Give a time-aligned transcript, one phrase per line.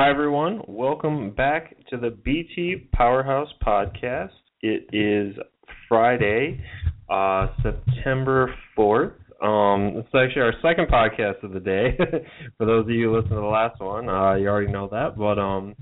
[0.00, 0.62] Hi, everyone.
[0.68, 4.30] Welcome back to the BT Powerhouse Podcast.
[4.62, 5.34] It is
[5.88, 6.62] Friday,
[7.10, 9.14] uh, September 4th.
[9.42, 11.98] Um, it's actually our second podcast of the day.
[12.58, 15.18] For those of you who listened to the last one, uh, you already know that.
[15.18, 15.74] But um,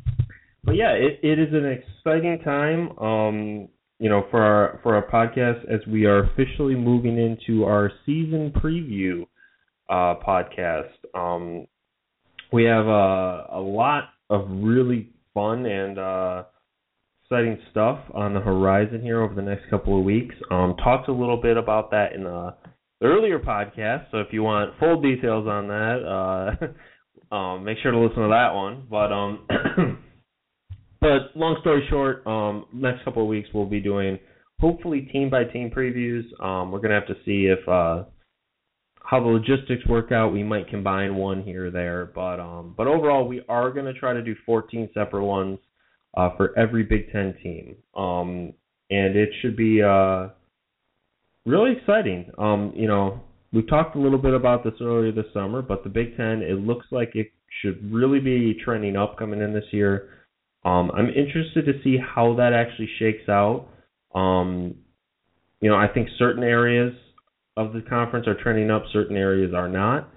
[0.65, 2.99] but yeah, it, it is an exciting time.
[2.99, 7.93] Um, you know, for our for our podcast as we are officially moving into our
[8.07, 9.27] season preview
[9.91, 10.89] uh, podcast.
[11.15, 11.67] Um,
[12.53, 16.45] we have uh, a lot of really fun and uh,
[17.25, 20.35] exciting stuff on the horizon here over the next couple of weeks.
[20.51, 22.55] Um, talked a little bit about that in the,
[23.01, 26.57] the earlier podcast, so if you want full details on that,
[27.33, 28.87] uh, um, make sure to listen to that one.
[28.89, 29.47] But um,
[31.01, 34.19] but long story short, um, next couple of weeks we'll be doing
[34.61, 36.25] hopefully team by team previews.
[36.43, 38.05] Um, we're gonna have to see if uh,
[39.07, 40.33] how the logistics work out.
[40.33, 43.95] We might combine one here or there, but um, but overall, we are going to
[43.95, 45.59] try to do 14 separate ones
[46.17, 48.53] uh, for every Big Ten team, um,
[48.91, 50.29] and it should be uh,
[51.45, 52.33] really exciting.
[52.37, 53.21] Um, you know,
[53.53, 56.59] we talked a little bit about this earlier this summer, but the Big Ten, it
[56.59, 57.31] looks like it
[57.63, 60.11] should really be trending up coming in this year.
[60.65, 63.69] Um, I'm interested to see how that actually shakes out.
[64.17, 64.75] Um,
[65.61, 66.93] you know, I think certain areas
[67.57, 70.11] of the conference are trending up, certain areas are not.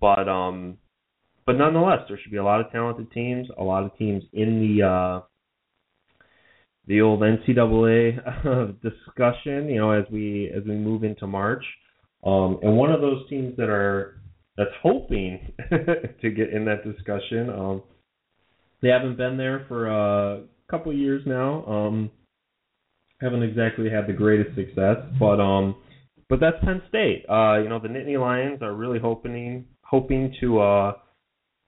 [0.00, 0.78] But um
[1.46, 4.60] but nonetheless, there should be a lot of talented teams, a lot of teams in
[4.60, 5.20] the uh
[6.86, 11.64] the old NCAA discussion, you know, as we as we move into March.
[12.24, 14.20] Um and one of those teams that are
[14.56, 17.82] that's hoping to get in that discussion, um
[18.82, 21.64] they haven't been there for a couple years now.
[21.66, 22.10] Um
[23.20, 25.76] haven't exactly had the greatest success, but um
[26.28, 27.24] but that's Penn State.
[27.28, 30.92] Uh, you know, the Nittany Lions are really hoping hoping to uh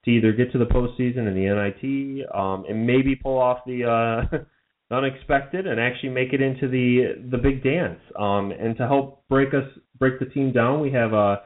[0.05, 3.85] to either get to the postseason in the NIT, um, and maybe pull off the
[3.85, 4.37] uh
[4.95, 8.01] unexpected and actually make it into the the big dance.
[8.19, 9.65] Um, and to help break us
[9.99, 11.37] break the team down, we have uh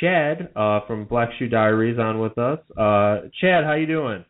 [0.00, 2.58] Chad uh from Black Shoe Diaries on with us.
[2.76, 4.24] Uh, Chad, how you doing?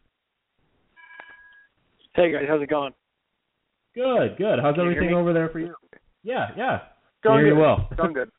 [2.15, 2.93] Hey guys, how's it going?
[3.95, 4.59] Good, good.
[4.63, 5.75] How's Can everything over there for you?
[6.23, 6.79] Yeah, yeah.
[7.23, 7.61] Going you good.
[7.61, 7.89] well.
[7.97, 8.31] Going good.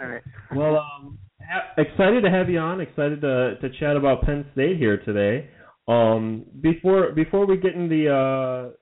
[0.00, 0.22] All right.
[0.54, 2.80] Well, um, ha- excited to have you on.
[2.80, 5.48] Excited to to chat about Penn State here today.
[5.88, 8.76] Um, before before we get in the uh,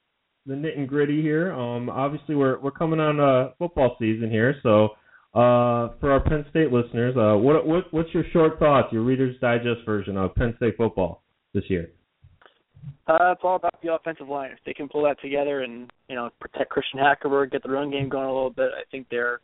[0.46, 4.54] the nit and gritty here, um, obviously we're we're coming on uh, football season here,
[4.62, 4.91] so
[5.34, 9.38] uh, for our Penn State listeners, uh, what what what's your short thoughts, your Reader's
[9.41, 11.22] Digest version of Penn State football
[11.54, 11.91] this year?
[13.06, 14.50] Uh, it's all about the offensive line.
[14.52, 17.91] If they can pull that together and you know protect Christian Hackenberg, get the run
[17.91, 19.41] game going a little bit, I think they're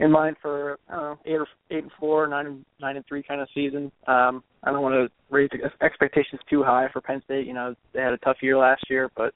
[0.00, 3.22] in line for I don't know eight or eight and four, nine and and three
[3.22, 3.90] kind of season.
[4.06, 5.50] Um, I don't want to raise
[5.80, 7.46] expectations too high for Penn State.
[7.46, 9.34] You know they had a tough year last year, but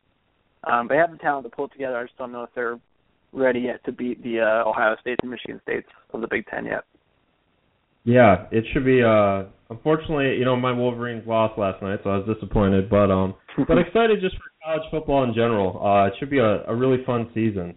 [0.64, 1.96] um, they have the talent to pull it together.
[1.96, 2.78] I just don't know if they're
[3.32, 6.66] ready yet to beat the uh, Ohio States and Michigan States of the Big Ten
[6.66, 6.84] yet.
[8.04, 9.02] Yeah, it should be.
[9.02, 12.90] Uh, unfortunately, you know, my Wolverines lost last night, so I was disappointed.
[12.90, 13.34] But um,
[13.68, 15.84] but excited just for college football in general.
[15.84, 17.74] Uh, it should be a, a really fun season.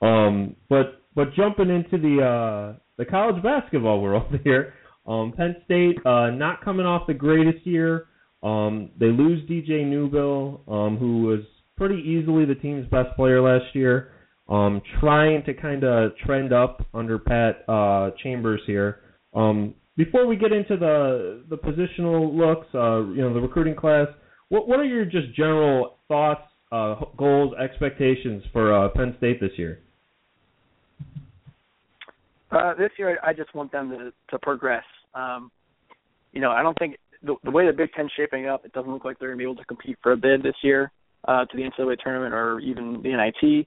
[0.00, 4.74] Um, but but jumping into the uh the college basketball world here,
[5.06, 8.06] um, Penn State uh not coming off the greatest year.
[8.42, 11.40] Um, they lose DJ Newbill, um, who was
[11.78, 14.10] pretty easily the team's best player last year.
[14.46, 19.00] Um, trying to kind of trend up under Pat uh, Chambers here.
[19.34, 24.08] Um, before we get into the the positional looks, uh, you know, the recruiting class,
[24.48, 26.42] what what are your just general thoughts,
[26.72, 29.80] uh, goals, expectations for uh, Penn State this year?
[32.50, 34.84] Uh, this year, I just want them to to progress.
[35.14, 35.50] Um,
[36.32, 38.90] you know, I don't think the, the way the Big Ten's shaping up, it doesn't
[38.90, 40.90] look like they're going to be able to compete for a bid this year
[41.26, 43.66] uh, to the NCAA tournament or even the NIT.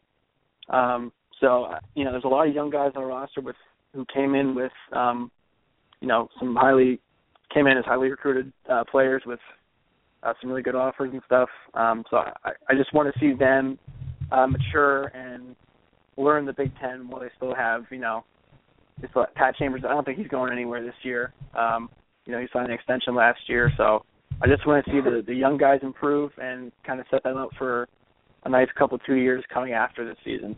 [0.69, 3.55] Um, so, you know, there's a lot of young guys on the roster with
[3.93, 5.31] who came in with, um,
[6.01, 6.99] you know, some highly
[7.53, 9.39] came in as highly recruited uh, players with
[10.23, 11.49] uh, some really good offers and stuff.
[11.73, 13.77] Um, so I, I just want to see them
[14.31, 15.55] uh, mature and
[16.17, 18.23] learn the Big Ten while they still have, you know,
[19.01, 19.83] it's like Pat Chambers.
[19.85, 21.33] I don't think he's going anywhere this year.
[21.57, 21.89] Um,
[22.25, 24.03] you know, he signed an extension last year, so
[24.41, 27.38] I just want to see the the young guys improve and kind of set them
[27.38, 27.88] up for
[28.44, 30.55] a nice couple two years coming after this season.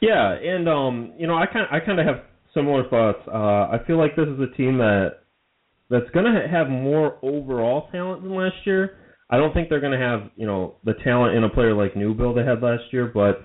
[0.00, 2.24] Yeah, and um, you know, I kind I kind of have
[2.58, 3.20] similar thoughts.
[3.28, 5.20] Uh, I feel like this is a team that
[5.90, 8.98] that's going to have more overall talent than last year.
[9.30, 11.94] I don't think they're going to have you know the talent in a player like
[11.94, 13.42] Newbill they had last year, but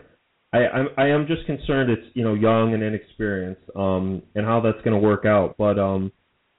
[0.54, 4.62] I I'm, I am just concerned it's you know young and inexperienced um and how
[4.62, 5.56] that's going to work out.
[5.57, 6.12] But um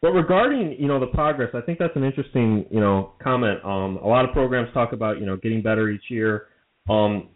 [0.02, 3.60] but regarding you know the progress, I think that's an interesting you know comment.
[3.64, 6.48] Um a lot of programs talk about you know getting better each year.
[6.88, 7.28] Um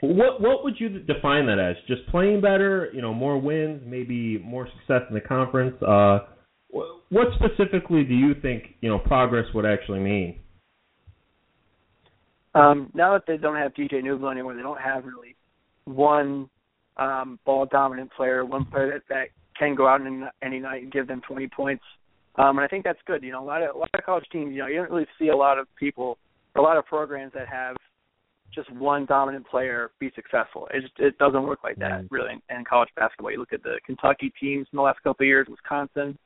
[0.00, 1.76] what what would you define that as?
[1.86, 5.76] Just playing better, you know, more wins, maybe more success in the conference.
[5.82, 6.20] Uh,
[7.10, 10.38] what specifically do you think you know progress would actually mean?
[12.54, 15.36] Um, now that they don't have DJ Newbill anymore, they don't have really
[15.84, 16.48] one
[16.96, 20.92] um, ball dominant player, one player that, that can go out in any night and
[20.92, 21.84] give them 20 points.
[22.36, 23.22] Um, and I think that's good.
[23.22, 25.06] You know, a lot of a lot of college teams, you know, you don't really
[25.18, 26.16] see a lot of people,
[26.56, 27.76] a lot of programs that have
[28.54, 30.68] just one dominant player be successful.
[30.72, 33.30] It just, it doesn't work like that really in, in college basketball.
[33.30, 35.46] You look at the Kentucky teams in the last couple of years.
[35.48, 36.18] Wisconsin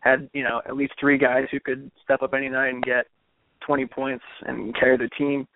[0.00, 3.06] had you know at least three guys who could step up any night and get
[3.66, 5.46] 20 points and carry the team.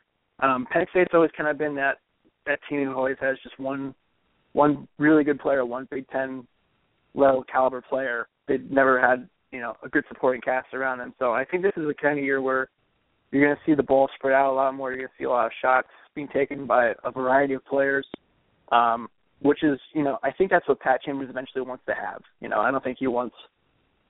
[0.40, 1.98] Um, Penn State's always kind of been that
[2.46, 3.94] that team who always has just one
[4.52, 6.46] one really good player, one Big Ten
[7.14, 8.28] level caliber player.
[8.48, 11.14] They've never had you know a good supporting cast around them.
[11.18, 12.68] So I think this is the kind of year where
[13.30, 14.90] you're going to see the ball spread out a lot more.
[14.90, 18.06] You're going to see a lot of shots being taken by a variety of players,
[18.72, 19.08] um,
[19.40, 22.22] which is you know I think that's what Pat Chambers eventually wants to have.
[22.40, 23.36] You know I don't think he wants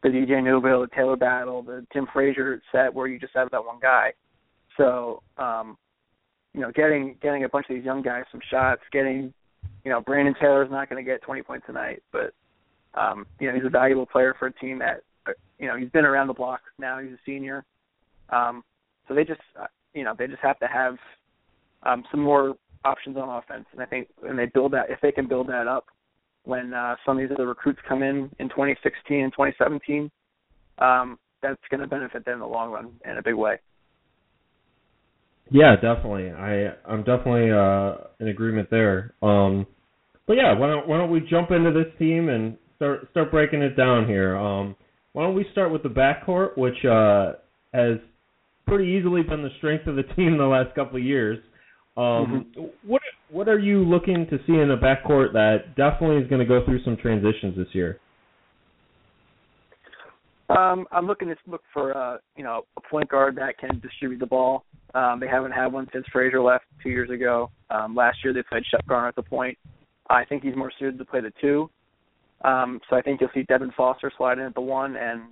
[0.02, 3.64] the DJ Newbill, the Talor Battle, the Tim Frazier set where you just have that
[3.64, 4.12] one guy.
[4.78, 5.76] So um,
[6.56, 9.32] you know, getting getting a bunch of these young guys some shots, getting
[9.84, 12.32] you know, Brandon Taylor's not going to get 20 points tonight, but
[12.94, 15.90] um, you know, he's a valuable player for a team that uh, you know, he's
[15.90, 17.64] been around the block now, he's a senior.
[18.30, 18.64] Um,
[19.06, 20.96] so they just uh, you know, they just have to have
[21.86, 22.54] um some more
[22.84, 25.66] options on offense and I think and they build that if they can build that
[25.66, 25.86] up
[26.44, 30.10] when uh some of these other recruits come in in 2016 and 2017,
[30.78, 33.58] um that's going to benefit them in the long run in a big way.
[35.50, 36.30] Yeah, definitely.
[36.30, 39.14] I I'm definitely uh in agreement there.
[39.22, 39.66] Um
[40.26, 43.62] but yeah, why don't why don't we jump into this team and start start breaking
[43.62, 44.36] it down here.
[44.36, 44.76] Um
[45.12, 47.32] why don't we start with the backcourt, which uh
[47.72, 47.98] has
[48.66, 51.38] pretty easily been the strength of the team the last couple of years.
[51.96, 52.60] Um mm-hmm.
[52.86, 56.46] what what are you looking to see in the backcourt that definitely is going to
[56.46, 57.98] go through some transitions this year?
[60.48, 64.18] Um, I'm looking to look for uh, you know a point guard that can distribute
[64.18, 64.64] the ball.
[64.94, 67.50] Um, they haven't had one since Frazier left two years ago.
[67.70, 69.58] Um, last year they played Shep Garner at the point.
[70.08, 71.68] I think he's more suited to play the two.
[72.44, 75.22] Um, so I think you'll see Devin Foster slide in at the one, and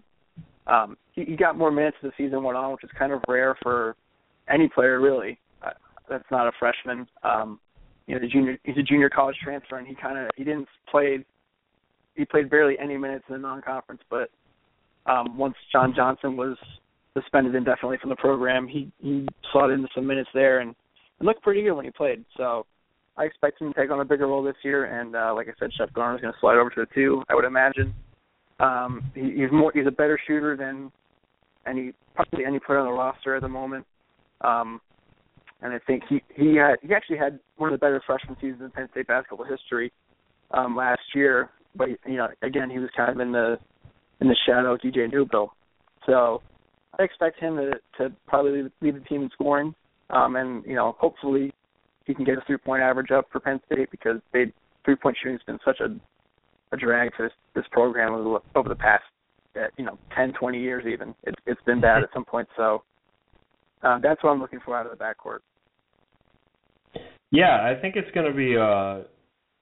[0.66, 3.20] um, he, he got more minutes as the season went on, which is kind of
[3.28, 3.94] rare for
[4.48, 5.38] any player really.
[6.08, 7.06] That's not a freshman.
[7.22, 7.60] Um,
[8.06, 10.68] you know, the junior he's a junior college transfer, and he kind of he didn't
[10.90, 11.24] play.
[12.14, 14.30] He played barely any minutes in the non-conference, but
[15.06, 16.56] um, once John Johnson was
[17.14, 20.74] suspended indefinitely from the program, he he slotted into some minutes there and,
[21.18, 22.24] and looked pretty good when he played.
[22.36, 22.66] So
[23.16, 25.00] I expect him to take on a bigger role this year.
[25.00, 27.22] And uh, like I said, Shep Garner is going to slide over to the two.
[27.28, 27.94] I would imagine.
[28.60, 30.90] Um, he, he's more he's a better shooter than
[31.66, 33.86] any probably any player on the roster at the moment.
[34.40, 34.80] Um,
[35.64, 38.60] and I think he he had he actually had one of the better freshman seasons
[38.60, 39.90] in Penn State basketball history
[40.52, 41.50] um, last year.
[41.74, 43.56] But you know, again, he was kind of in the
[44.20, 45.48] in the shadow of DJ Newbill.
[46.06, 46.42] So
[46.98, 49.74] I expect him to to probably lead the team in scoring,
[50.10, 51.52] um, and you know hopefully
[52.04, 54.52] he can get a three point average up for Penn State because they
[54.84, 55.96] three point shooting has been such a
[56.74, 59.04] a drag for this this program over the, over the past
[59.56, 62.82] uh, you know ten twenty years even it, it's been bad at some point so
[63.82, 65.40] uh, that's what I'm looking for out of the backcourt.
[67.34, 69.06] Yeah, I think it's going to be uh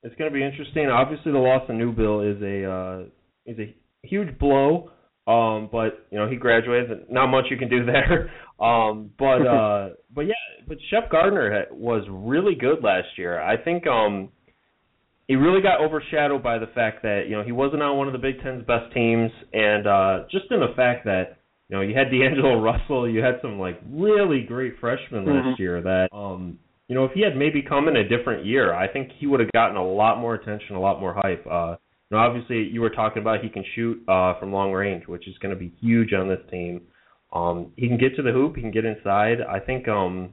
[0.03, 0.89] it's going to be interesting.
[0.89, 3.05] Obviously, the loss of Newbill is a uh,
[3.47, 3.75] is a
[4.07, 4.91] huge blow.
[5.25, 7.11] Um, but you know he graduated.
[7.11, 8.31] Not much you can do there.
[8.65, 10.35] Um, but uh, but yeah,
[10.67, 13.41] but Shep Garner had, was really good last year.
[13.41, 14.31] I think um,
[15.29, 18.13] he really got overshadowed by the fact that you know he wasn't on one of
[18.13, 21.39] the Big Ten's best teams, and uh, just in the fact that
[21.69, 25.51] you know you had D'Angelo Russell, you had some like really great freshmen mm-hmm.
[25.51, 26.59] last year that um,
[26.93, 29.41] you know if he had maybe come in a different year, I think he would
[29.41, 31.43] have gotten a lot more attention, a lot more hype.
[31.51, 31.77] Uh,
[32.11, 35.35] now, obviously, you were talking about he can shoot uh, from long range, which is
[35.39, 36.83] going to be huge on this team.
[37.33, 38.57] Um, he can get to the hoop.
[38.57, 39.39] He can get inside.
[39.41, 39.89] I think.
[39.89, 40.33] Um,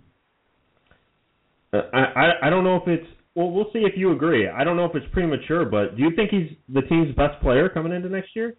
[1.71, 4.49] I, I I don't know if it's well, we'll see if you agree.
[4.49, 7.69] I don't know if it's premature, but do you think he's the team's best player
[7.69, 8.55] coming into next year?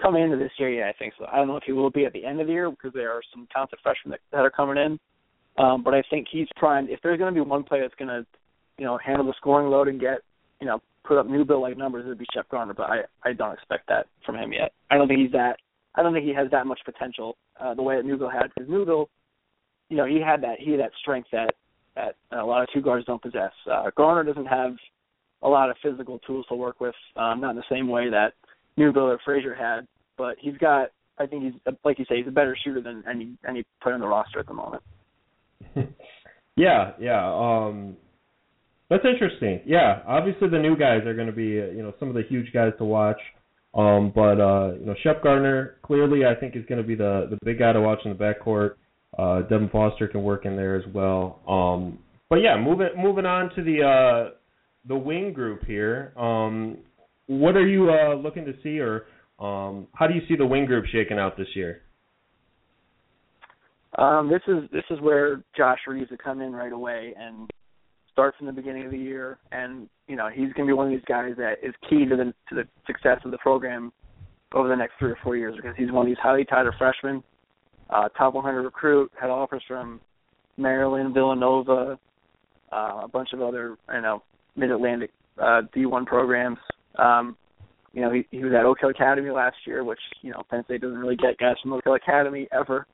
[0.00, 1.26] Coming into this year, yeah, I think so.
[1.30, 3.10] I don't know if he will be at the end of the year because there
[3.10, 4.98] are some talented freshmen that, that are coming in.
[5.56, 6.90] Um, but I think he's primed.
[6.90, 8.26] If there's going to be one player that's going to,
[8.78, 10.18] you know, handle the scoring load and get,
[10.60, 12.74] you know, put up Newbill like numbers, it'd be Shep Garner.
[12.74, 14.72] But I, I don't expect that from him yet.
[14.90, 15.56] I don't think he's that.
[15.94, 18.50] I don't think he has that much potential uh, the way that Newbill had.
[18.54, 19.06] Because Newbill,
[19.90, 21.54] you know, he had that he had that strength that
[21.94, 23.52] that a lot of two guards don't possess.
[23.70, 24.72] Uh, Garner doesn't have
[25.42, 28.32] a lot of physical tools to work with, um, not in the same way that
[28.76, 29.86] Newbill or Frazier had.
[30.16, 30.88] But he's got.
[31.16, 34.00] I think he's like you say, he's a better shooter than any any player on
[34.00, 34.82] the roster at the moment.
[36.56, 37.34] yeah, yeah.
[37.34, 37.96] Um,
[38.90, 39.60] that's interesting.
[39.66, 42.22] Yeah, obviously the new guys are going to be, uh, you know, some of the
[42.28, 43.18] huge guys to watch.
[43.74, 47.26] Um, but uh, you know, Shep Garner clearly I think is going to be the
[47.30, 48.74] the big guy to watch in the backcourt.
[49.18, 51.40] Uh, Devin Foster can work in there as well.
[51.48, 51.98] Um,
[52.30, 54.34] but yeah, moving moving on to the uh,
[54.86, 56.12] the wing group here.
[56.16, 56.78] Um,
[57.26, 59.06] what are you uh, looking to see, or
[59.40, 61.82] um, how do you see the wing group shaking out this year?
[63.96, 67.50] Um, this is this is where Josh Reaves would come in right away and
[68.12, 70.86] start from the beginning of the year, and you know he's going to be one
[70.86, 73.92] of these guys that is key to the to the success of the program
[74.52, 77.22] over the next three or four years because he's one of these highly touted freshmen,
[77.90, 80.00] uh, top 100 recruit, had offers from
[80.56, 81.98] Maryland, Villanova,
[82.72, 84.22] uh, a bunch of other you know
[84.56, 86.58] Mid Atlantic uh, D1 programs.
[86.96, 87.36] Um,
[87.92, 90.64] you know he he was at Oak Hill Academy last year, which you know Penn
[90.64, 92.86] State doesn't really get guys from Oak Hill Academy ever.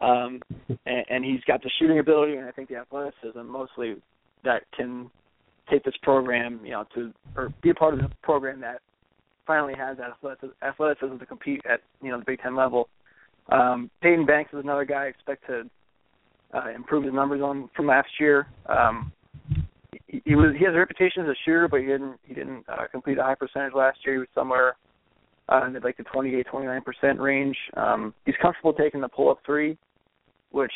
[0.00, 0.40] Um,
[0.86, 3.96] and, and he's got the shooting ability and I think the athleticism mostly
[4.44, 5.10] that can
[5.70, 8.80] take this program, you know, to or be a part of the program that
[9.46, 12.88] finally has athleticism, athleticism to compete at you know the Big Ten level.
[13.50, 15.62] Um, Payton Banks is another guy I expect to
[16.54, 18.46] uh, improve his numbers on from last year.
[18.66, 19.12] Um,
[20.06, 22.86] he, was he has a reputation as a shooter, but he didn't he didn't uh,
[22.90, 24.14] complete a high percentage last year.
[24.14, 24.76] He was somewhere
[25.48, 27.56] uh, in like the 28, 29 percent range.
[27.76, 29.76] Um, he's comfortable taking the pull up three
[30.50, 30.72] which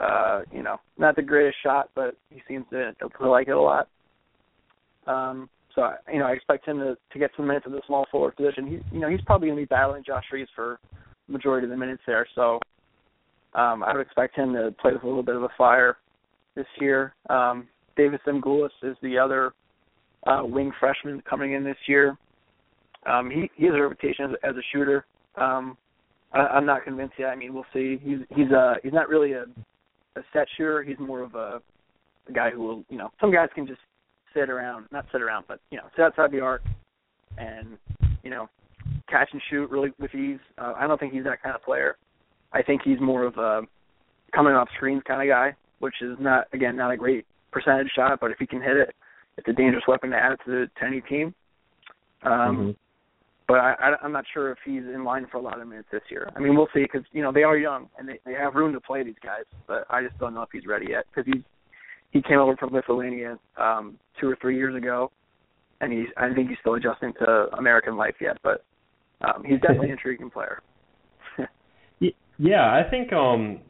[0.00, 3.60] uh, you know, not the greatest shot, but he seems to, to like it a
[3.60, 3.88] lot.
[5.06, 8.06] Um, so you know, I expect him to to get some minutes in the small
[8.10, 8.66] forward position.
[8.66, 10.78] He, you know, he's probably going to be battling Josh Reaves for
[11.28, 12.26] majority of the minutes there.
[12.34, 12.58] So
[13.54, 15.98] um, I would expect him to play with a little bit of a fire
[16.54, 17.14] this year.
[17.28, 17.68] Um,
[17.98, 19.52] Deividas Zemgulis is the other
[20.26, 22.16] uh, wing freshman coming in this year.
[23.06, 25.06] Um, he he has a reputation as, as a shooter.
[25.36, 25.76] Um,
[26.34, 27.28] I, I'm not convinced yet.
[27.28, 27.98] I mean, we'll see.
[28.02, 29.44] He's he's uh he's not really a
[30.16, 30.82] a set shooter.
[30.82, 31.60] He's more of a,
[32.28, 33.80] a guy who will you know some guys can just
[34.34, 36.62] sit around, not sit around, but you know sit outside the arc
[37.38, 37.78] and
[38.22, 38.48] you know
[39.08, 40.40] catch and shoot really with ease.
[40.58, 41.96] Uh, I don't think he's that kind of player.
[42.52, 43.62] I think he's more of a
[44.34, 48.18] coming off screens kind of guy, which is not again not a great percentage shot,
[48.20, 48.94] but if he can hit it,
[49.38, 51.34] it's a dangerous weapon to add to the to any team.
[52.24, 52.70] Um, mm-hmm
[53.46, 55.88] but I, I, I'm not sure if he's in line for a lot of minutes
[55.92, 56.30] this year.
[56.34, 58.72] I mean, we'll see because you know they are young and they they have room
[58.72, 61.42] to play these guys, but I just don't know if he's ready yet because he's
[62.10, 65.10] he came over from Lithuania um, two or three years ago,
[65.80, 68.64] and he's I think he's still adjusting to American life yet, but
[69.20, 70.62] um, he's definitely an intriguing player.
[72.38, 73.60] yeah, I think um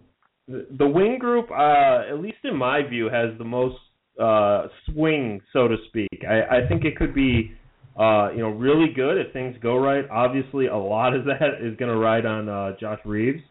[0.46, 3.76] the, the wing group, uh, at least in my view, has the most
[4.20, 6.22] uh swing, so to speak.
[6.28, 7.52] I, I think it could be
[7.98, 10.04] uh, you know, really good if things go right.
[10.10, 13.42] Obviously, a lot of that is going to ride on uh, Josh Reaves.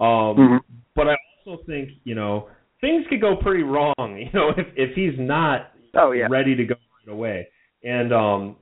[0.00, 0.56] Um, mm-hmm.
[0.94, 2.48] But I also think, you know,
[2.80, 3.94] things could go pretty wrong.
[3.98, 6.26] You know, if if he's not oh, yeah.
[6.30, 7.48] ready to go right away.
[7.82, 8.56] And um,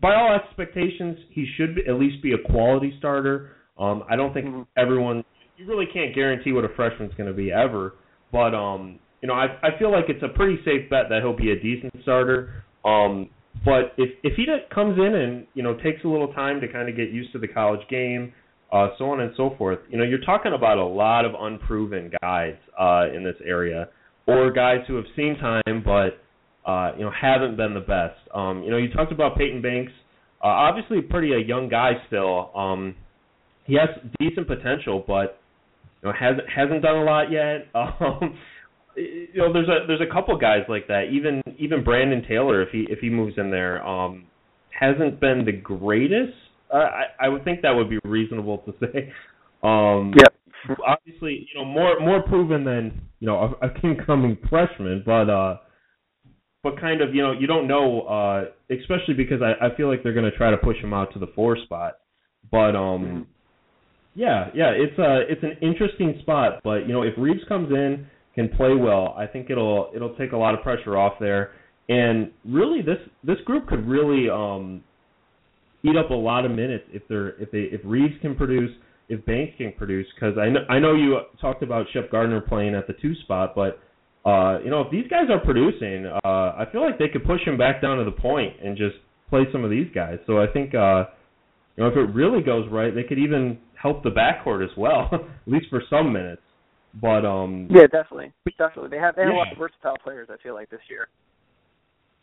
[0.00, 3.52] by all expectations, he should be, at least be a quality starter.
[3.78, 4.62] Um, I don't think mm-hmm.
[4.76, 5.24] everyone.
[5.56, 7.94] You really can't guarantee what a freshman's going to be ever.
[8.32, 11.36] But um, you know, I I feel like it's a pretty safe bet that he'll
[11.36, 12.64] be a decent starter.
[12.84, 13.30] Um,
[13.64, 16.88] but if if he comes in and you know takes a little time to kind
[16.88, 18.32] of get used to the college game,
[18.72, 22.10] uh, so on and so forth, you know you're talking about a lot of unproven
[22.22, 23.88] guys uh, in this area,
[24.26, 26.20] or guys who have seen time but
[26.70, 28.18] uh, you know haven't been the best.
[28.34, 29.92] Um, you know you talked about Payton Banks,
[30.42, 32.50] uh, obviously pretty a young guy still.
[32.54, 32.94] Um,
[33.66, 33.88] he has
[34.18, 35.40] decent potential, but
[36.02, 37.68] you know hasn't hasn't done a lot yet.
[37.74, 38.38] Um,
[38.96, 41.04] you know, there's a there's a couple guys like that.
[41.12, 44.26] Even even Brandon Taylor, if he if he moves in there, um,
[44.78, 46.34] hasn't been the greatest.
[46.72, 49.12] Uh, I I would think that would be reasonable to say.
[49.62, 50.74] Um, yeah.
[50.86, 55.58] Obviously, you know, more more proven than you know a, a incoming freshman, but uh,
[56.62, 58.44] but kind of you know you don't know, uh,
[58.74, 61.18] especially because I I feel like they're going to try to push him out to
[61.18, 61.98] the four spot,
[62.50, 63.04] but um.
[63.04, 63.22] Mm-hmm.
[64.16, 68.08] Yeah, yeah, it's a it's an interesting spot, but you know if Reaves comes in
[68.34, 71.52] can play well, I think it'll it'll take a lot of pressure off there.
[71.88, 74.82] And really, this this group could really um,
[75.82, 78.70] eat up a lot of minutes if they're if they if Reaves can produce,
[79.08, 80.06] if Banks can produce.
[80.14, 83.54] Because I know I know you talked about Shep Garner playing at the two spot,
[83.54, 83.80] but
[84.24, 87.40] uh, you know if these guys are producing, uh, I feel like they could push
[87.44, 88.96] him back down to the point and just
[89.28, 90.18] play some of these guys.
[90.26, 91.06] So I think uh,
[91.76, 95.08] you know if it really goes right, they could even help the backcourt as well,
[95.12, 95.20] at
[95.52, 96.42] least for some minutes.
[96.94, 98.32] But um Yeah, definitely.
[98.58, 98.90] Definitely.
[98.90, 99.36] They have they have Yeah.
[99.36, 101.08] a lot of versatile players I feel like this year.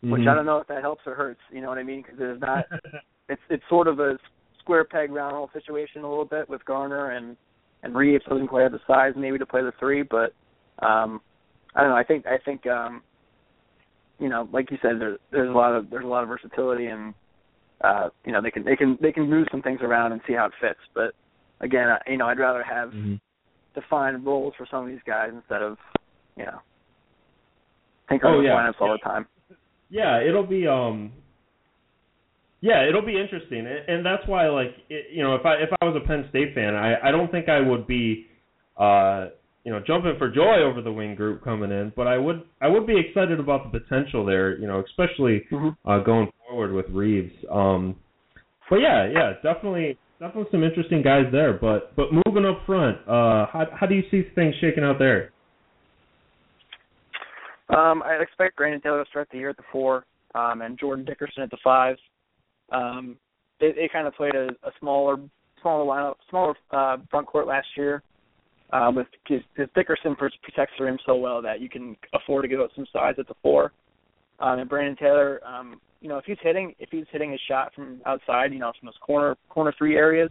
[0.04, 0.12] mhm.
[0.12, 2.02] Which I don't know if that helps or hurts, you know what I mean?
[2.02, 2.66] Because it's not
[3.28, 4.18] it's it's sort of a
[4.60, 7.36] square peg round hole situation a little bit with Garner and
[7.82, 10.32] and Reaves doesn't quite have the size maybe to play the three, but
[10.80, 11.20] um
[11.74, 13.02] I don't know, I think I think um
[14.18, 16.86] you know, like you said, there there's a lot of there's a lot of versatility
[16.86, 17.14] and
[17.82, 20.32] uh, you know, they can they can they can move some things around and see
[20.34, 20.80] how it fits.
[20.94, 21.14] But
[21.60, 23.20] again, I, you know, I'd rather have Mhm.
[23.74, 25.76] Defined roles for some of these guys instead of,
[26.36, 26.58] you know,
[28.08, 28.54] think Oh, the yeah.
[28.54, 29.26] lineups all the time.
[29.90, 31.12] yeah, it'll be um
[32.60, 33.60] yeah, it'll be interesting.
[33.60, 36.26] And and that's why like it, you know, if I if I was a Penn
[36.30, 38.26] State fan, I I don't think I would be
[38.76, 39.28] uh
[39.64, 42.68] you know, jumping for joy over the wing group coming in, but I would I
[42.68, 45.76] would be excited about the potential there, you know, especially Mhm.
[45.84, 47.32] uh going forward with Reaves.
[47.50, 47.96] Um
[48.70, 53.46] but yeah, yeah, definitely definitely some interesting guys there, but but moving up front, uh
[53.52, 55.32] how how do you see things shaking out there?
[57.70, 61.04] Um, I expect Brandon Taylor to start the year at the four, um, and Jordan
[61.04, 61.96] Dickerson at the five.
[62.72, 63.16] Um,
[63.60, 65.16] they, they kind of played a, a smaller,
[65.60, 68.02] smaller lineup, smaller uh, front court last year.
[68.70, 69.42] Uh, with because
[69.74, 73.14] Dickerson protects the rim so well that you can afford to give up some size
[73.18, 73.72] at the four.
[74.40, 77.74] Um, and Brandon Taylor, um, you know, if he's hitting, if he's hitting his shot
[77.74, 80.30] from outside, you know, from those corner corner three areas,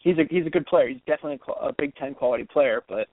[0.00, 0.88] he's a he's a good player.
[0.88, 3.08] He's definitely a, a Big Ten quality player, but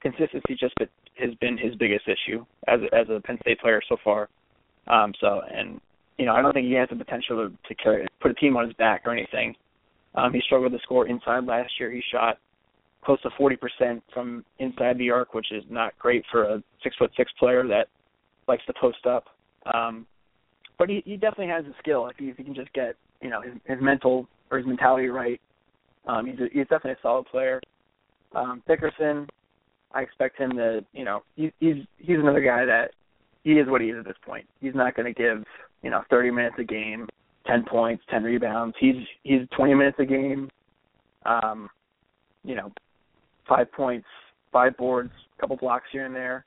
[0.00, 3.80] consistency just been, has been his biggest issue as a, as a Penn State player
[3.88, 4.28] so far.
[4.86, 5.80] Um, so, and
[6.18, 8.56] you know, I don't think he has the potential to, to carry put a team
[8.56, 9.54] on his back or anything.
[10.14, 11.90] Um, he struggled to score inside last year.
[11.90, 12.38] He shot
[13.04, 17.10] close to 40% from inside the arc, which is not great for a six foot
[17.16, 17.88] six player that
[18.48, 19.24] likes to post up.
[19.72, 20.06] Um,
[20.78, 23.30] but he, he definitely has the skill if he, if he can just get you
[23.30, 25.40] know his, his mental or his mentality right.
[26.06, 27.60] Um, he's a, he's definitely a solid player.
[28.34, 29.28] Um, Dickerson,
[29.92, 32.92] I expect him to you know he, he's he's another guy that
[33.44, 34.46] he is what he is at this point.
[34.60, 35.44] He's not going to give
[35.82, 37.08] you know 30 minutes a game,
[37.46, 38.76] 10 points, 10 rebounds.
[38.78, 40.50] He's he's 20 minutes a game.
[41.26, 41.68] Um,
[42.44, 42.72] you know,
[43.48, 44.06] five points,
[44.52, 46.44] five boards, a couple blocks here and there.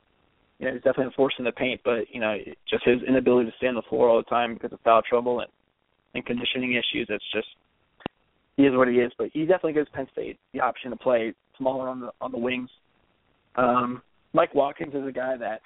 [0.61, 2.37] You know, he's definitely a force in the paint, but you know,
[2.69, 5.39] just his inability to stay on the floor all the time because of foul trouble
[5.39, 5.49] and
[6.13, 7.07] and conditioning issues.
[7.09, 7.47] It's just
[8.57, 11.33] he is what he is, but he definitely gives Penn State the option to play
[11.57, 12.69] smaller on the on the wings.
[13.55, 15.61] Um, Mike Watkins is a guy that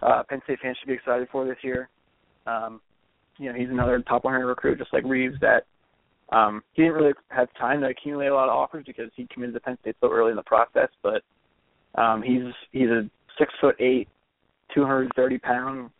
[0.00, 1.90] uh, Penn State fans should be excited for this year.
[2.46, 2.80] Um,
[3.36, 5.36] you know, he's another top 100 recruit, just like Reaves.
[5.42, 5.64] That
[6.34, 9.54] um, he didn't really have time to accumulate a lot of offers because he committed
[9.54, 10.88] to Penn State so early in the process.
[11.02, 11.22] But
[12.00, 13.10] um, he's he's a
[13.40, 14.06] six foot eight,
[14.74, 15.90] 230 pound,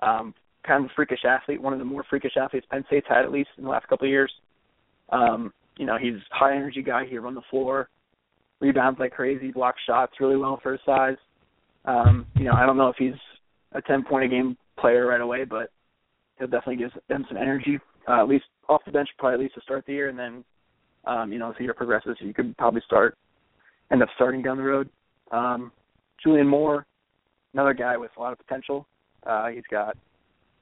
[0.00, 0.34] um,
[0.66, 1.62] kind of freakish athlete.
[1.62, 4.06] One of the more freakish athletes Penn State's had at least in the last couple
[4.06, 4.32] of years.
[5.10, 7.04] Um, you know, he's a high energy guy.
[7.06, 7.88] He run the floor,
[8.60, 11.16] rebounds like crazy, blocks shots really well for his size.
[11.84, 13.14] Um, you know, I don't know if he's
[13.72, 15.70] a 10 point a game player right away, but
[16.38, 17.78] he'll definitely give them some energy.
[18.08, 20.44] Uh, at least off the bench, probably at least to start the year, and then
[21.06, 23.16] um, you know as the year progresses, you could probably start
[23.90, 24.88] end up starting down the road.
[25.30, 25.72] Um,
[26.22, 26.86] Julian Moore,
[27.54, 28.86] another guy with a lot of potential.
[29.26, 29.96] Uh, he's got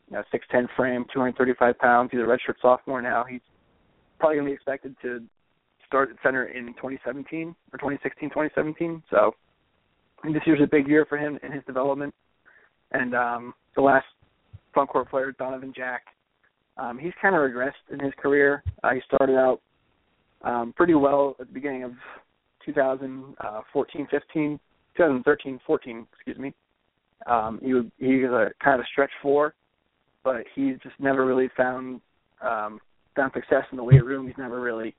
[0.08, 2.10] you know, 6'10 frame, 235 pounds.
[2.12, 3.24] He's a redshirt sophomore now.
[3.28, 3.40] He's
[4.18, 5.22] probably going to be expected to
[5.86, 9.02] start at center in 2017 or 2016, 2017.
[9.10, 9.34] So
[10.24, 12.14] this year's a big year for him in his development.
[12.92, 14.06] And um, the last
[14.72, 16.02] front court player, Donovan Jack,
[16.78, 18.62] um, he's kind of regressed in his career.
[18.84, 19.60] Uh, he started out
[20.42, 21.92] um, pretty well at the beginning of
[22.64, 24.60] 2014, 15,
[24.96, 26.54] 2013, 14, excuse me.
[27.26, 29.54] Um, he would, he was a kind of a stretch four,
[30.22, 32.00] but he's just never really found
[32.42, 32.80] um,
[33.14, 34.26] found success in the weight room.
[34.26, 34.94] He's never really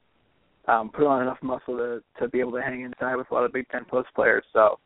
[0.67, 3.43] um, put on enough muscle to to be able to hang inside with a lot
[3.43, 4.43] of Big Ten post players.
[4.51, 4.79] So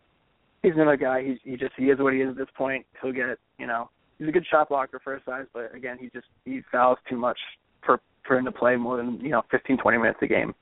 [0.61, 1.23] he's another guy.
[1.23, 2.85] He's he just he is what he is at this point.
[3.01, 6.09] He'll get you know he's a good shot blocker for his size, but again he
[6.09, 7.37] just he fouls too much
[7.85, 10.53] for for him to play more than you know 15 20 minutes a game.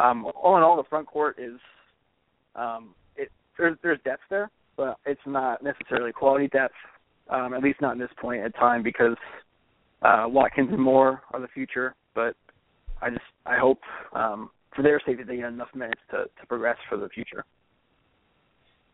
[0.00, 1.58] Um, all in all, the front court is
[2.54, 2.94] um,
[3.58, 6.74] there's there's depth there, but it's not necessarily quality depth.
[7.30, 9.16] Um, at least not in this point in time because
[10.00, 11.94] uh, Watkins and Moore are the future.
[12.14, 12.34] But
[13.02, 13.80] I just I hope
[14.14, 17.44] um, for their sake that they get enough minutes to to progress for the future.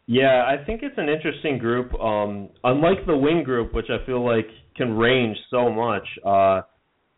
[0.07, 1.94] Yeah, I think it's an interesting group.
[1.94, 4.46] Um, unlike the wing group, which I feel like
[4.77, 6.61] can range so much, uh,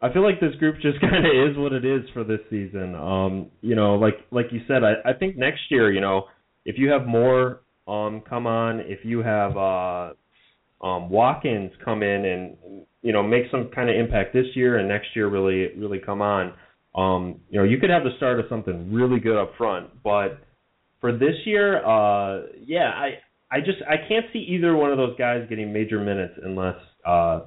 [0.02, 2.94] I feel like this group just kind of is what it is for this season.
[2.94, 6.26] Um, you know, like like you said, I, I think next year, you know,
[6.66, 10.12] if you have more um come on, if you have uh
[10.84, 12.56] um Watkins come in and
[13.00, 16.20] you know make some kind of impact this year and next year really really come
[16.20, 16.52] on,
[16.96, 20.40] um, you know, you could have the start of something really good up front, but
[21.00, 23.18] for this year, uh, yeah, I
[23.50, 26.76] I just I can't see either one of those guys getting major minutes unless
[27.06, 27.40] uh,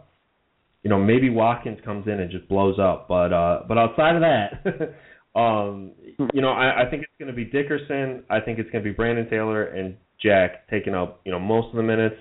[0.83, 3.07] you know maybe Watkins comes in and just blows up.
[3.07, 4.95] But uh, but outside of that,
[5.39, 5.91] um,
[6.33, 8.23] you know I, I think it's going to be Dickerson.
[8.29, 11.69] I think it's going to be Brandon Taylor and Jack taking up you know most
[11.69, 12.15] of the minutes.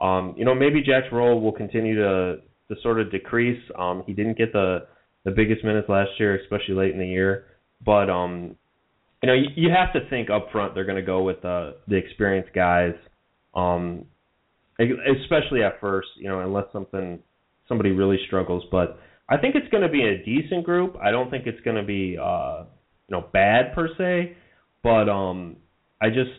[0.00, 2.36] Um, you know maybe Jack's role will continue to
[2.68, 3.62] to sort of decrease.
[3.78, 4.86] Um, he didn't get the
[5.24, 7.46] the biggest minutes last year, especially late in the year.
[7.84, 8.56] But um,
[9.22, 11.76] you know, you, you have to think up front they're going to go with the
[11.88, 12.94] the experienced guys,
[13.54, 14.04] um,
[14.78, 16.08] especially at first.
[16.16, 17.18] You know, unless something
[17.66, 18.64] somebody really struggles.
[18.70, 20.96] But I think it's going to be a decent group.
[21.02, 22.64] I don't think it's going to be uh,
[23.08, 24.36] you know bad per se,
[24.82, 25.56] but um,
[26.00, 26.30] I just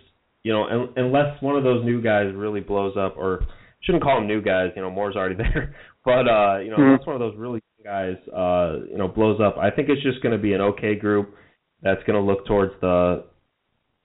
[0.43, 3.45] you know un- unless one of those new guys really blows up, or
[3.81, 4.71] shouldn't call them new guys.
[4.75, 6.81] You know, Moore's already there, but uh, you know, mm-hmm.
[6.83, 10.21] unless one of those really guys uh, you know blows up, I think it's just
[10.21, 11.33] going to be an okay group
[11.81, 13.25] that's going to look towards the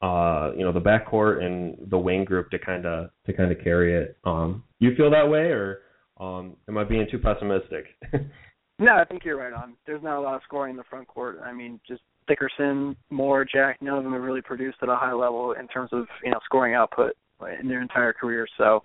[0.03, 3.59] uh, you know the backcourt and the wing group to kind of to kind of
[3.63, 4.17] carry it.
[4.25, 5.81] Um, you feel that way, or
[6.21, 7.87] um, am I being too pessimistic?
[8.79, 9.75] no, I think you're right on.
[9.87, 11.41] There's not a lot of scoring in the front court.
[11.45, 15.13] I mean, just Dickerson, Moore, Jack, none of them have really produced at a high
[15.13, 17.13] level in terms of you know scoring output
[17.61, 18.47] in their entire career.
[18.57, 18.85] So,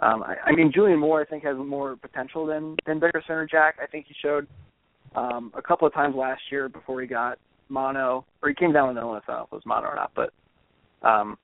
[0.00, 3.46] um, I, I mean, Julian Moore I think has more potential than than Dickerson or
[3.46, 3.76] Jack.
[3.82, 4.46] I think he showed
[5.14, 8.88] um, a couple of times last year before he got mono, or he came down
[8.88, 9.24] with illness.
[9.28, 10.32] I don't know if it was mono or not, but
[11.06, 11.38] um,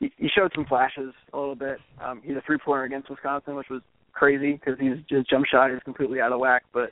[0.00, 1.78] he, he showed some flashes a little bit.
[2.02, 3.82] Um, he's a three pointer against Wisconsin, which was
[4.12, 6.64] crazy because just jump shot is completely out of whack.
[6.72, 6.90] But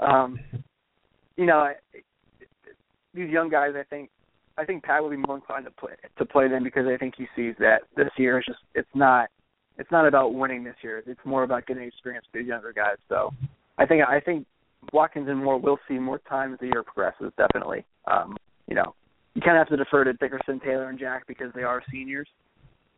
[0.00, 0.38] um,
[1.36, 1.70] you know,
[3.14, 4.10] these young guys, I think,
[4.56, 7.14] I think Pat will be more inclined to play to play them because I think
[7.16, 9.28] he sees that this year is just it's not
[9.78, 11.02] it's not about winning this year.
[11.06, 12.96] It's more about getting experience with these younger guys.
[13.08, 13.32] So
[13.78, 14.46] I think I think
[14.92, 17.32] Watkins and Moore will see more time as the year progresses.
[17.38, 17.84] Definitely.
[18.10, 18.94] Um, you know,
[19.34, 22.28] you kind of have to defer to Dickerson, Taylor, and Jack because they are seniors.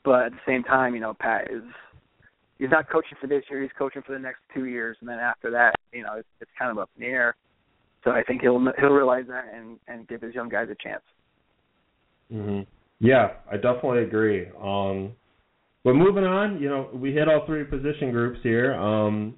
[0.05, 1.63] But at the same time, you know, Pat is
[2.59, 3.63] he's not coaching for this year.
[3.63, 6.51] He's coaching for the next two years, and then after that, you know, it's, it's
[6.59, 7.37] kind of up in the air.
[8.05, 11.03] So I think he'll he'll realize that and and give his young guys a chance.
[12.33, 12.67] Mhm.
[13.01, 14.47] Yeah, I definitely agree.
[14.61, 15.13] Um,
[15.85, 18.75] but moving on, you know, we hit all three position groups here.
[18.75, 19.35] Um,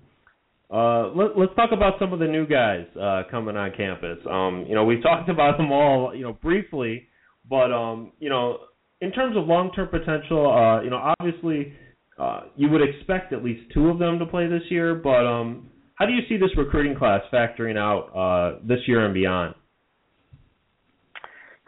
[0.71, 4.19] uh, let, us talk about some of the new guys uh, coming on campus.
[4.31, 7.09] Um, you know, we talked about them all, you know, briefly,
[7.49, 8.59] but um, you know,
[9.01, 11.73] in terms of long-term potential, uh, you know, obviously,
[12.19, 14.95] uh, you would expect at least two of them to play this year.
[14.95, 15.69] But um,
[16.05, 19.55] how do you see this recruiting class factoring out uh, this year and beyond?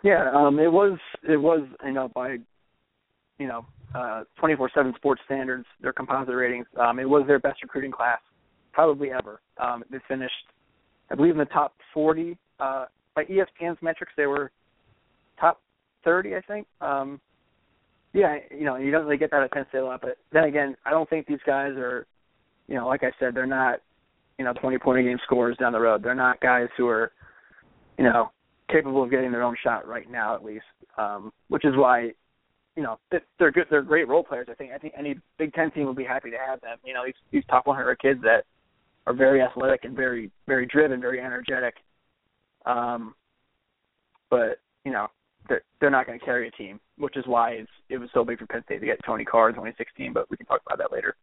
[0.04, 2.36] Yeah, um, it was it was you know by
[3.38, 6.66] you know uh, 24/7 Sports standards, their composite ratings.
[6.78, 8.18] Um, it was their best recruiting class
[8.74, 9.40] probably ever.
[9.56, 10.34] Um, they finished,
[11.10, 14.12] I believe, in the top 40 uh, by ESPN's metrics.
[14.18, 14.50] They were
[15.40, 15.62] top
[16.04, 16.66] 30, I think.
[16.82, 17.22] Um,
[18.12, 20.02] yeah, you know, you don't really get that at Penn State a lot.
[20.02, 22.06] But then again, I don't think these guys are,
[22.68, 23.80] you know, like I said, they're not,
[24.38, 26.02] you know, 20 point a game scorers down the road.
[26.02, 27.12] They're not guys who are,
[27.98, 28.30] you know,
[28.70, 30.64] capable of getting their own shot right now, at least.
[30.98, 32.12] Um, which is why
[32.76, 33.66] you know they're good.
[33.70, 34.48] They're great role players.
[34.50, 34.72] I think.
[34.72, 36.78] I think any Big Ten team would be happy to have them.
[36.84, 38.44] You know, these these top 100 kids that
[39.06, 41.74] are very athletic and very very driven, very energetic.
[42.66, 43.14] Um,
[44.30, 45.08] but you know
[45.48, 48.24] they're they're not going to carry a team, which is why it's it was so
[48.24, 50.12] big for Penn State to get Tony Carr in 2016.
[50.12, 51.16] But we can talk about that later.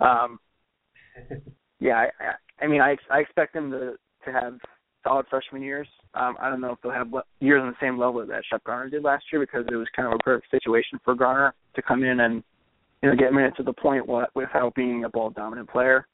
[0.00, 0.38] Um,
[1.80, 4.58] yeah, I, I, mean I I expect them to to have
[5.04, 5.88] solid freshman years.
[6.14, 7.08] Um, I don't know if they'll have
[7.40, 10.08] years on the same level that Shep Garner did last year because it was kind
[10.08, 12.42] of a perfect situation for Garner to come in and
[13.02, 16.06] you know get minutes to the point what, without being a ball dominant player.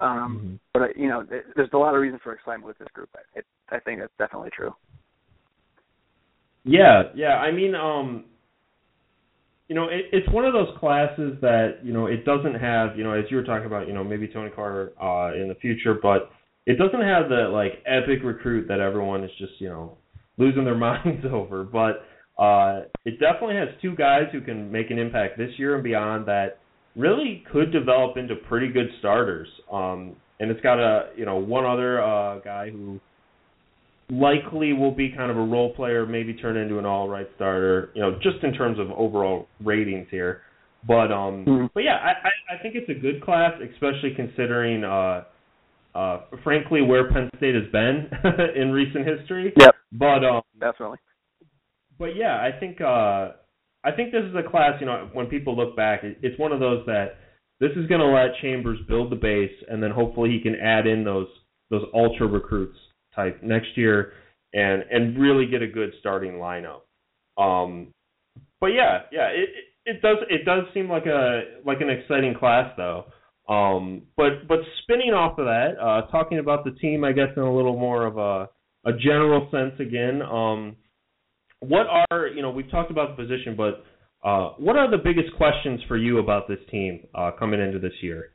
[0.00, 0.54] Um, mm-hmm.
[0.72, 1.24] But you know,
[1.56, 3.10] there's a lot of reason for excitement with this group.
[3.36, 3.40] I,
[3.74, 4.72] I think that's definitely true.
[6.64, 7.36] Yeah, yeah.
[7.36, 8.24] I mean, um,
[9.68, 13.04] you know, it, it's one of those classes that you know it doesn't have, you
[13.04, 15.94] know, as you were talking about, you know, maybe Tony Carter uh, in the future,
[16.00, 16.30] but
[16.66, 19.96] it doesn't have the like epic recruit that everyone is just you know
[20.38, 21.64] losing their minds over.
[21.64, 22.04] But
[22.42, 26.26] uh, it definitely has two guys who can make an impact this year and beyond
[26.26, 26.58] that
[26.96, 29.48] really could develop into pretty good starters.
[29.72, 33.00] Um, and it's got a you know one other uh, guy who
[34.10, 37.90] likely will be kind of a role player, maybe turn into an all right starter.
[37.94, 40.42] You know, just in terms of overall ratings here.
[40.86, 41.70] But um, Mhm.
[41.74, 45.24] but yeah, I, I I think it's a good class, especially considering uh,
[45.94, 48.08] uh, frankly where Penn State has been
[48.56, 49.52] in recent history.
[49.58, 49.74] Yep.
[49.92, 50.98] But um, Definitely.
[51.98, 53.32] but yeah, I think uh,
[53.84, 54.80] I think this is a class.
[54.80, 57.16] You know, when people look back, it, it's one of those that
[57.60, 60.86] this is going to let Chambers build the base, and then hopefully he can add
[60.86, 61.26] in those
[61.70, 62.78] those ultra recruits
[63.18, 64.12] type next year,
[64.54, 66.82] and and really get a good starting lineup.
[67.36, 67.92] Um,
[68.60, 69.48] but yeah, yeah, it
[69.84, 73.06] it- does it does seem like a like an exciting class though.
[73.48, 77.42] Um, but but spinning off of that, uh, talking about the team, I guess in
[77.42, 78.48] a little more of a
[78.84, 80.20] a general sense again.
[80.22, 80.76] Um,
[81.60, 83.84] what are you know we've talked about the position, but
[84.22, 87.94] uh, what are the biggest questions for you about this team uh, coming into this
[88.02, 88.32] year?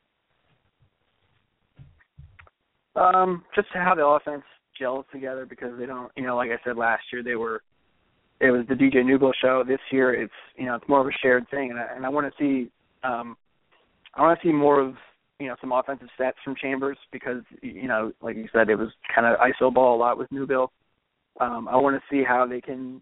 [2.96, 4.44] Um, just how the offense
[4.78, 7.62] gels together because they don't, you know, like I said last year, they were,
[8.40, 9.64] it was the DJ Newbill show.
[9.66, 12.10] This year, it's you know, it's more of a shared thing, and I, and I
[12.10, 12.70] want to see,
[13.04, 13.38] um,
[14.16, 14.96] I want to see more of
[15.40, 18.90] you know some offensive stats from Chambers because you know, like you said, it was
[19.14, 20.70] kind of iso ball a lot with Newbill.
[21.40, 23.02] Um, I want to see how they can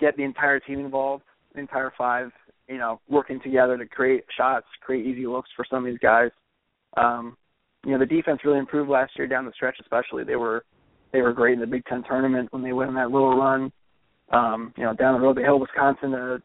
[0.00, 2.30] get the entire team involved, the entire five,
[2.68, 6.30] you know, working together to create shots, create easy looks for some of these guys.
[6.96, 7.36] Um,
[7.84, 10.24] you know, the defense really improved last year down the stretch, especially.
[10.24, 10.64] They were
[11.12, 13.72] they were great in the Big Ten tournament when they went on that little run.
[14.30, 16.42] Um, you know, down the road they held Wisconsin to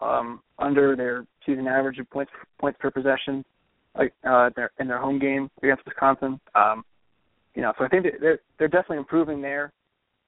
[0.00, 3.44] um, under their season average of points points per possession,
[3.96, 6.40] uh, their in their home game against Wisconsin.
[6.54, 6.84] Um,
[7.54, 9.72] you know, so I think they're they're definitely improving there.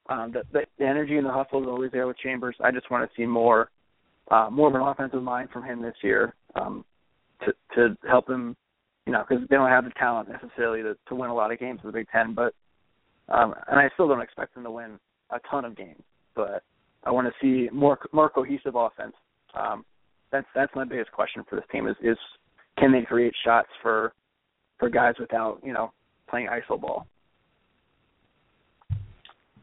[0.08, 2.56] Um, the, the, the energy and the hustle is always there with Chambers.
[2.60, 3.70] I just want to see more
[4.30, 6.84] uh, more of an offensive mind from him this year um,
[7.44, 8.56] to to help them
[9.06, 11.58] you know, because they don't have the talent necessarily to, to win a lot of
[11.58, 12.32] games in the Big Ten.
[12.32, 12.54] But
[13.30, 14.98] um, and I still don't expect them to win
[15.30, 16.02] a ton of games,
[16.34, 16.62] but
[17.04, 19.14] I want to see more more cohesive offense.
[19.54, 19.84] Um,
[20.32, 22.18] that's that's my biggest question for this team is is
[22.78, 24.12] can they create shots for
[24.78, 25.92] for guys without you know
[26.28, 27.06] playing iso ball.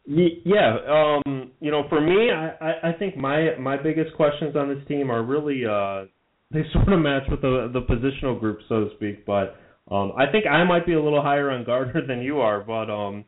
[0.10, 4.88] Yeah, um, you know, for me, I, I, think my my biggest questions on this
[4.88, 6.06] team are really uh,
[6.50, 9.26] they sort of match with the the positional group, so to speak.
[9.26, 9.58] But
[9.92, 12.90] um, I think I might be a little higher on Garner than you are, but
[12.90, 13.26] um,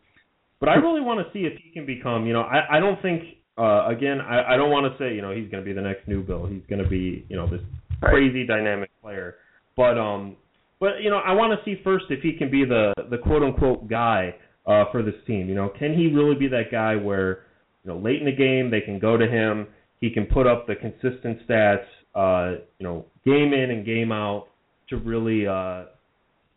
[0.60, 2.26] but I really want to see if he can become.
[2.26, 3.24] You know, I I don't think
[3.58, 5.82] uh, again I I don't want to say you know he's going to be the
[5.82, 6.52] next Newbill.
[6.52, 7.62] He's going to be you know this
[8.02, 8.12] Right.
[8.12, 9.36] crazy dynamic player,
[9.76, 10.38] but um,
[10.80, 13.44] but you know I want to see first if he can be the the quote
[13.44, 15.50] unquote guy uh, for this team.
[15.50, 17.44] You know, can he really be that guy where
[17.84, 19.68] you know late in the game they can go to him,
[20.00, 21.84] he can put up the consistent stats,
[22.16, 24.48] uh, you know, game in and game out
[24.92, 25.84] to really uh,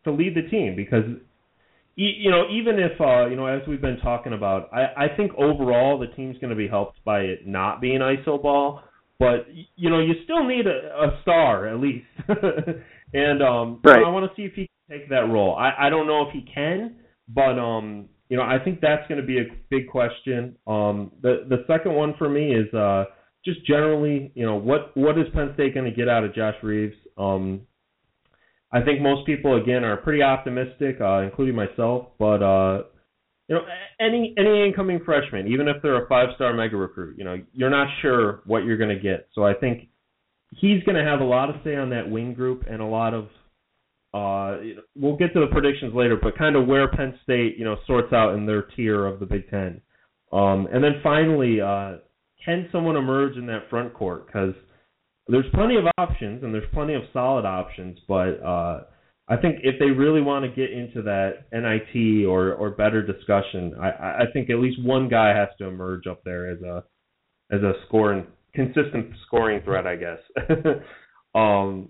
[0.04, 1.04] to lead the team because
[1.96, 5.32] you know even if uh, you know as we've been talking about, I, I think
[5.34, 8.82] overall the team's going to be helped by it not being iso ball.
[9.18, 12.06] But you know you still need a, a star at least,
[13.14, 14.04] and um, Right.
[14.04, 15.54] I want to see if he can take that role.
[15.54, 16.96] I, I don't know if he can,
[17.28, 20.56] but um, you know, I think that's going to be a big question.
[20.66, 23.04] Um, the the second one for me is uh,
[23.44, 26.54] just generally, you know, what what is Penn State going to get out of Josh
[26.62, 26.94] Reaves?
[27.18, 27.60] Um,
[28.72, 32.08] I think most people again are pretty optimistic, uh, including myself.
[32.18, 32.82] But uh,
[33.48, 33.62] you know,
[34.00, 37.70] any any incoming freshman, even if they're a five star mega recruit, you know, you're
[37.70, 39.28] not sure what you're going to get.
[39.34, 39.88] So I think
[40.50, 43.14] he's going to have a lot of say on that wing group and a lot
[43.14, 43.28] of
[44.14, 47.56] uh, you know, we'll get to the predictions later, but kind of where Penn State,
[47.56, 49.80] you know, sorts out in their tier of the Big Ten.
[50.32, 51.96] Um, and then finally, uh,
[52.44, 54.26] can someone emerge in that front court?
[54.26, 54.54] Because
[55.32, 58.82] there's plenty of options and there's plenty of solid options, but uh,
[59.28, 63.74] I think if they really want to get into that NIT or or better discussion,
[63.80, 66.84] I, I think at least one guy has to emerge up there as a
[67.50, 70.18] as a scoring consistent scoring threat, I guess.
[71.34, 71.88] um,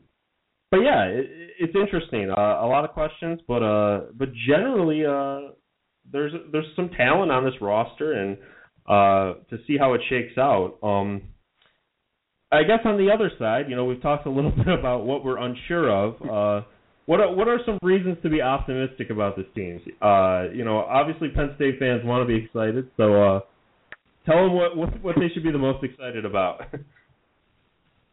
[0.71, 1.27] but yeah, it,
[1.59, 2.31] it's interesting.
[2.31, 5.53] Uh, a lot of questions, but uh, but generally, uh,
[6.13, 8.39] there's there's some talent on this roster, and
[8.87, 10.79] uh, to see how it shakes out.
[10.81, 11.23] Um,
[12.53, 15.25] I guess on the other side, you know, we've talked a little bit about what
[15.25, 16.15] we're unsure of.
[16.23, 16.67] Uh,
[17.07, 19.81] what are, what are some reasons to be optimistic about this team?
[20.01, 23.41] Uh, you know, obviously Penn State fans want to be excited, so uh,
[24.25, 26.63] tell them what, what what they should be the most excited about.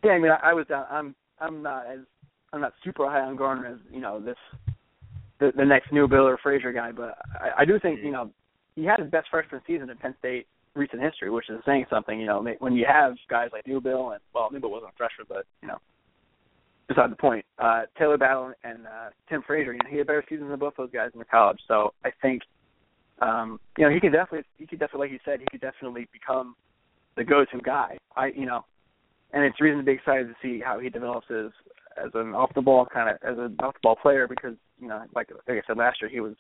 [0.01, 0.85] Yeah, I mean, I, I was down.
[0.89, 1.99] I'm I'm not as
[2.53, 4.37] I'm not super high on Garner as you know this
[5.39, 8.31] the, the next Newbill or Frazier guy, but I, I do think you know
[8.75, 12.19] he had his best freshman season at Penn State recent history, which is saying something.
[12.19, 15.45] You know, when you have guys like Newbill and well, Newbill wasn't a freshman, but
[15.61, 15.77] you know,
[16.89, 17.45] beside the point.
[17.57, 20.73] Uh, Talor Battle and uh, Tim Frazier, you know, he had better seasons than both
[20.77, 21.59] those guys in the college.
[21.67, 22.41] So I think,
[23.21, 26.07] um, you know, he could definitely, he could definitely, like you said, he could definitely
[26.11, 26.55] become
[27.15, 27.97] the go-to guy.
[28.15, 28.65] I, you know,
[29.31, 31.51] and it's reason to be excited to see how he develops as
[31.97, 34.87] as an off the ball kind of as an off the ball player because you
[34.87, 36.35] know like like I said last year he was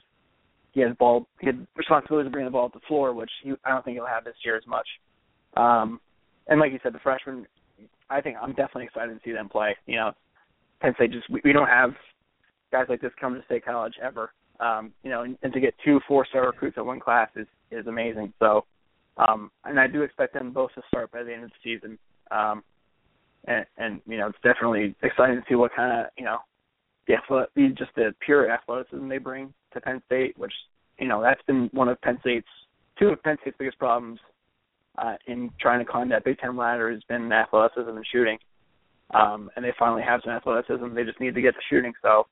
[0.71, 3.53] he had ball he had responsibility to bring the ball up the floor which he,
[3.65, 4.87] I don't think he'll have this year as much.
[5.57, 5.99] Um,
[6.47, 7.45] and like you said, the freshmen,
[8.09, 9.75] I think I'm definitely excited to see them play.
[9.85, 10.11] You know,
[10.81, 11.91] Penn State just we, we don't have
[12.71, 14.31] guys like this coming to State College ever.
[14.59, 17.47] Um, you know, and, and to get two four star recruits at one class is
[17.71, 18.33] is amazing.
[18.39, 18.65] So,
[19.17, 21.97] um, and I do expect them both to start by the end of the season.
[22.31, 22.63] Um,
[23.45, 26.39] and, and you know, it's definitely exciting to see what kind of you know
[27.07, 30.53] the athletic, just the pure athleticism they bring to Penn State, which
[30.99, 32.47] you know that's been one of Penn State's
[32.99, 34.19] two of Penn State's biggest problems
[34.97, 38.37] uh, in trying to climb that Big Ten ladder has been athleticism and shooting.
[39.11, 40.93] Um, and they finally have some athleticism.
[40.93, 41.93] They just need to get the shooting.
[42.01, 42.27] So,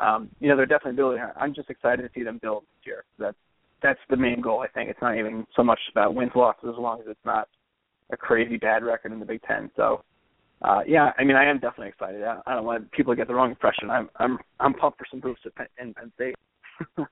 [0.00, 1.22] um, you know, they're definitely building.
[1.40, 3.04] I'm just excited to see them build this year.
[3.18, 3.36] That's
[3.82, 4.60] that's the main goal.
[4.60, 7.48] I think it's not even so much about wins losses as long as it's not
[8.10, 9.70] a crazy bad record in the Big Ten.
[9.76, 10.02] So,
[10.62, 12.22] uh, yeah, I mean, I am definitely excited.
[12.22, 13.88] I, I don't want people to get the wrong impression.
[13.90, 15.46] I'm I'm I'm pumped for some boosts
[15.78, 16.34] in Penn State.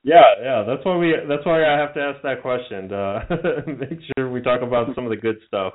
[0.03, 3.99] Yeah, yeah, that's why we that's why I have to ask that question to make
[4.17, 5.75] sure we talk about some of the good stuff.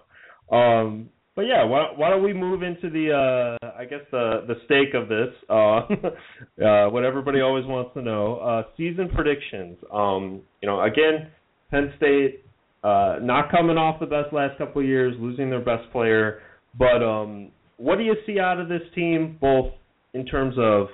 [0.52, 4.56] Um, but yeah, why, why don't we move into the uh, I guess the the
[4.66, 9.78] stake of this, uh, uh, what everybody always wants to know, uh, season predictions.
[9.94, 11.30] Um, you know, again,
[11.70, 12.44] Penn State
[12.84, 16.42] uh, not coming off the best last couple of years, losing their best player,
[16.78, 19.72] but um, what do you see out of this team, both
[20.14, 20.88] in terms of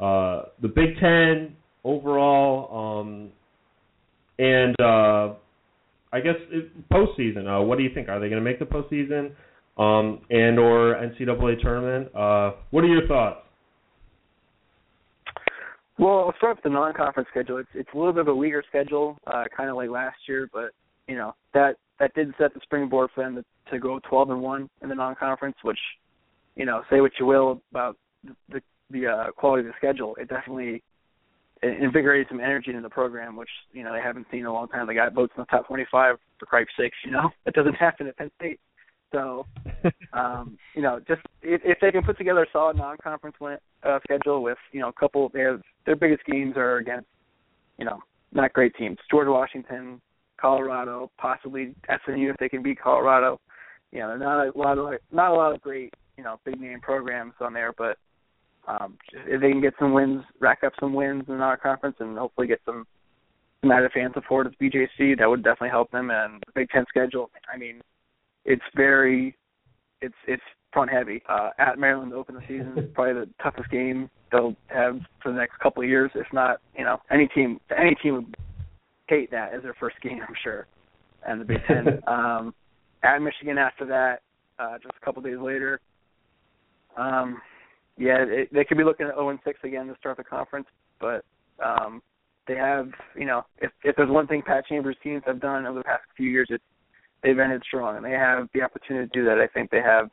[0.00, 3.30] uh, the Big Ten overall, um,
[4.38, 5.34] and uh,
[6.12, 7.46] I guess it, postseason.
[7.46, 8.08] Uh, what do you think?
[8.08, 9.32] Are they going to make the postseason,
[9.78, 12.14] um, and or NCAA tournament?
[12.14, 13.40] Uh, what are your thoughts?
[15.98, 17.58] Well, let's start with the non-conference schedule.
[17.58, 20.48] It's it's a little bit of a weaker schedule, uh, kind of like last year,
[20.52, 20.70] but
[21.06, 24.40] you know that that did set the springboard for them to, to go 12 and
[24.40, 25.78] one in the non-conference, which
[26.56, 27.96] you know say what you will about
[28.48, 30.82] the, the uh, quality of the schedule, it definitely
[31.62, 34.68] invigorated some energy into the program, which you know they haven't seen in a long
[34.68, 34.86] time.
[34.86, 36.96] They got votes in the top 25 for Christ's sakes.
[37.04, 38.60] You know that doesn't happen at Penn State.
[39.12, 39.46] So,
[40.12, 43.98] um, you know, just if, if they can put together a solid non-conference win, uh,
[44.02, 47.08] schedule with you know a couple, they have their biggest games are against
[47.78, 48.00] you know
[48.32, 50.00] not great teams: George Washington,
[50.40, 53.40] Colorado, possibly SMU if they can beat Colorado.
[53.92, 56.80] You know, not a lot of not a lot of great you know big name
[56.80, 57.98] programs on there, but
[58.68, 58.96] um,
[59.26, 62.46] if they can get some wins, rack up some wins in our conference, and hopefully
[62.46, 62.86] get some
[63.62, 66.10] some added fan support at BJC, that would definitely help them.
[66.10, 67.80] And the Big Ten schedule, I mean,
[68.44, 69.36] it's very,
[70.00, 71.22] it's it's front heavy.
[71.28, 75.30] Uh, at Maryland to open the season is probably the toughest game they'll have for
[75.30, 76.10] the next couple of years.
[76.14, 78.36] If not, you know, any team any team would
[79.06, 80.66] hate that as their first game, I'm sure.
[81.26, 82.00] And the Big Ten.
[82.06, 82.54] um,
[83.04, 84.22] at Michigan after that,
[84.58, 85.80] uh, just a couple of days later.
[86.96, 87.40] Um,
[87.98, 90.66] yeah, it, they could be looking at 0 and 6 again to start the conference,
[91.00, 91.24] but
[91.62, 92.02] um,
[92.46, 95.78] they have, you know, if if there's one thing Pat Chambers teams have done over
[95.78, 96.64] the past few years, it's
[97.22, 99.38] they've ended strong, and they have the opportunity to do that.
[99.38, 100.10] I think they have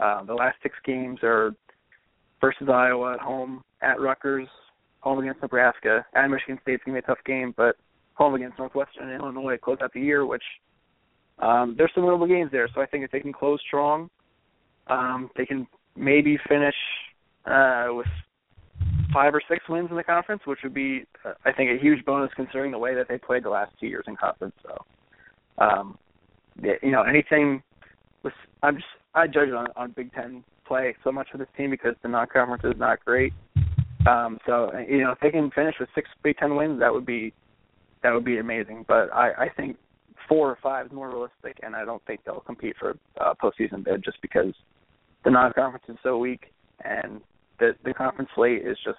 [0.00, 1.52] uh, the last six games are
[2.40, 4.48] versus Iowa at home, at Rutgers,
[5.00, 7.76] home against Nebraska, at Michigan State's gonna be a tough game, but
[8.14, 10.42] home against Northwestern and Illinois close out the year, which
[11.38, 12.68] um, there's some winnable games there.
[12.74, 14.08] So I think if they can close strong,
[14.86, 16.74] um, they can maybe finish
[17.46, 18.06] uh, with
[19.12, 22.04] five or six wins in the conference, which would be, uh, I think, a huge
[22.04, 24.54] bonus considering the way that they played the last two years in conference.
[24.62, 24.84] So,
[25.58, 25.98] um,
[26.62, 27.62] you know, anything
[28.22, 31.48] with I'm just I judge it on, on Big Ten play so much for this
[31.56, 33.32] team because the non-conference is not great.
[34.08, 37.06] Um, so you know, if they can finish with six Big Ten wins, that would
[37.06, 37.32] be
[38.02, 38.84] that would be amazing.
[38.88, 39.76] But I, I think
[40.28, 43.34] four or five is more realistic, and I don't think they'll compete for a uh,
[43.34, 44.54] postseason bid just because
[45.24, 46.52] the non-conference is so weak,
[46.84, 47.20] and
[47.58, 48.98] the the conference slate is just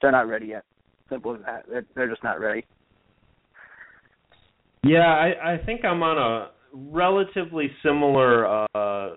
[0.00, 0.64] they're not ready yet.
[1.08, 1.64] Simple as that.
[1.68, 2.64] They're, they're just not ready.
[4.82, 9.16] Yeah, I, I think I'm on a relatively similar uh,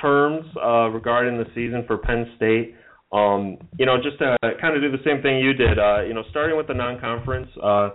[0.00, 2.74] terms uh, regarding the season for Penn State.
[3.12, 5.78] Um, you know, just to kind of do the same thing you did.
[5.78, 7.48] Uh, you know, starting with the non-conference.
[7.62, 7.90] Uh,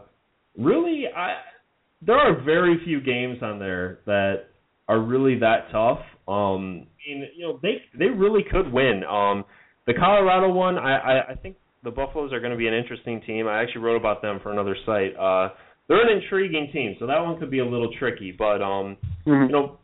[0.57, 1.35] really, I
[2.05, 4.45] there are very few games on there that
[4.87, 5.99] are really that tough.
[6.27, 9.03] Um, mean, you know, they they really could win.
[9.03, 9.45] Um,
[9.87, 13.21] the Colorado one, I, I I think the Buffaloes are going to be an interesting
[13.21, 13.47] team.
[13.47, 15.15] I actually wrote about them for another site.
[15.17, 15.49] Uh,
[15.87, 18.33] they're an intriguing team, so that one could be a little tricky.
[18.37, 19.43] But um, mm-hmm.
[19.43, 19.77] you know,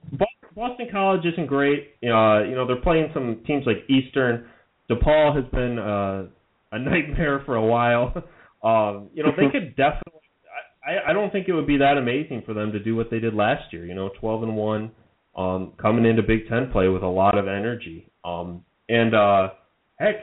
[0.56, 1.96] Boston College isn't great.
[2.04, 4.48] Uh, you know, they're playing some teams like Eastern.
[4.90, 6.24] DePaul has been uh,
[6.72, 8.14] a nightmare for a while.
[8.64, 10.19] um, you know, they could definitely.
[10.90, 13.20] I, I don't think it would be that amazing for them to do what they
[13.20, 13.86] did last year.
[13.86, 14.92] You know, twelve and one
[15.38, 18.10] um, coming into Big Ten play with a lot of energy.
[18.26, 19.50] Um, and uh,
[20.00, 20.16] heck,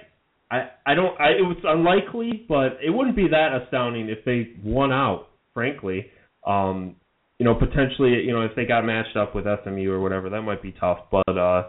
[0.50, 1.18] I I don't.
[1.20, 5.28] I it was unlikely, but it wouldn't be that astounding if they won out.
[5.54, 6.06] Frankly,
[6.46, 6.96] um,
[7.38, 10.42] you know, potentially, you know, if they got matched up with SMU or whatever, that
[10.42, 10.98] might be tough.
[11.10, 11.68] But uh,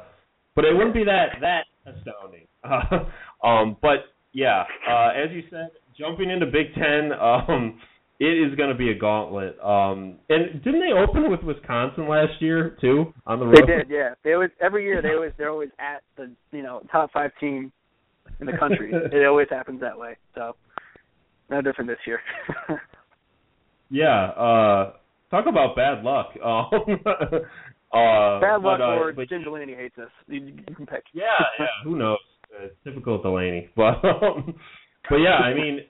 [0.55, 2.47] but it wouldn't be that that astounding.
[2.63, 3.05] Uh,
[3.47, 7.79] um, but yeah, uh, as you said, jumping into Big Ten, um,
[8.19, 9.59] it is going to be a gauntlet.
[9.59, 13.57] Um, and didn't they open with Wisconsin last year too on the road?
[13.61, 14.15] They did, yeah.
[14.23, 17.71] They always every year they always they're always at the you know top five team
[18.39, 18.91] in the country.
[19.11, 20.17] it always happens that way.
[20.33, 20.55] So
[21.49, 22.19] no different this year.
[23.89, 24.29] yeah.
[24.29, 24.93] Uh,
[25.29, 26.29] talk about bad luck.
[27.93, 30.09] Um, uh, bad luck but, uh, or but, Jim Delaney hates us.
[30.27, 31.05] You, you can pick.
[31.13, 31.23] Yeah,
[31.57, 31.67] yeah.
[31.85, 32.17] Who knows?
[32.61, 34.53] It's typical Delaney, but um,
[35.09, 35.85] but yeah, I mean,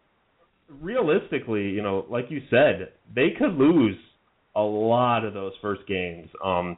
[0.82, 3.98] realistically, you know, like you said, they could lose
[4.56, 6.30] a lot of those first games.
[6.44, 6.78] Um,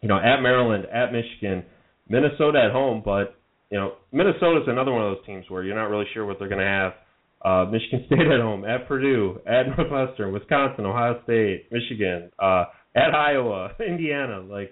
[0.00, 1.64] you know, at Maryland, at Michigan,
[2.08, 3.36] Minnesota at home, but
[3.70, 6.48] you know, Minnesota's another one of those teams where you're not really sure what they're
[6.48, 6.92] going to have.
[7.44, 13.14] Uh, Michigan State at home, at Purdue, at Northwestern, Wisconsin, Ohio State, Michigan, uh, at
[13.14, 14.40] Iowa, Indiana.
[14.40, 14.70] Like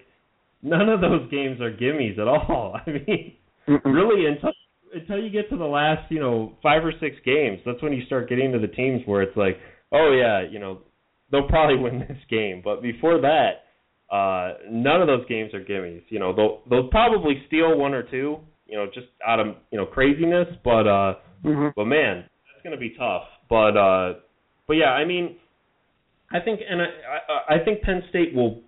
[0.61, 2.77] none of those games are gimmies at all.
[2.87, 3.33] I mean,
[3.67, 4.51] really until
[4.95, 8.05] until you get to the last, you know, five or six games, that's when you
[8.05, 9.57] start getting to the teams where it's like,
[9.91, 10.79] oh yeah, you know,
[11.31, 12.61] they'll probably win this game.
[12.63, 13.65] But before that,
[14.13, 16.03] uh, none of those games are gimmies.
[16.09, 18.37] You know, they'll they'll probably steal one or two,
[18.67, 20.47] you know, just out of you know craziness.
[20.63, 21.67] But uh, mm-hmm.
[21.75, 23.23] but man, that's gonna be tough.
[23.49, 24.13] But uh,
[24.67, 25.37] but yeah, I mean,
[26.31, 28.61] I think and I I, I think Penn State will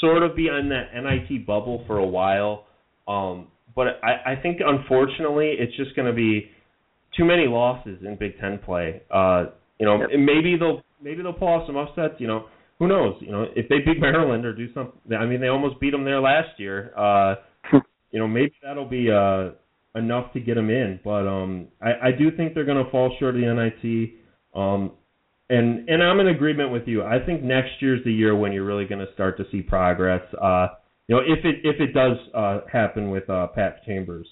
[0.00, 2.64] sort of be on that NIT bubble for a while.
[3.06, 6.50] Um, but I, I think unfortunately it's just going to be
[7.16, 9.02] too many losses in Big Ten play.
[9.10, 9.46] Uh,
[9.78, 10.10] you know, Yep.
[10.18, 12.14] maybe they'll maybe they'll pull off some upsets.
[12.18, 12.46] You know,
[12.78, 13.14] who knows?
[13.20, 14.98] You know, if they beat Maryland or do something.
[15.18, 16.92] I mean, they almost beat them there last year.
[16.96, 17.36] Uh,
[18.10, 19.50] you know, maybe that'll be uh,
[19.98, 21.00] enough to get them in.
[21.02, 24.10] But um, I, I do think they're going to fall short of the NIT.
[24.54, 24.92] Um,
[25.50, 27.02] and and I'm in agreement with you.
[27.02, 30.22] I think next year's the year when you're really going to start to see progress.
[30.40, 30.68] Uh,
[31.08, 34.26] you know, if it if it does uh, happen with uh, Pat Chambers.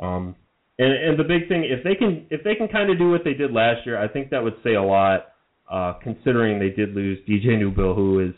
[0.00, 0.34] Um,
[0.78, 3.22] and and the big thing, if they can if they can kind of do what
[3.24, 5.28] they did last year, I think that would say a lot.
[5.70, 8.34] Uh, considering they did lose DJ Newbill, who is,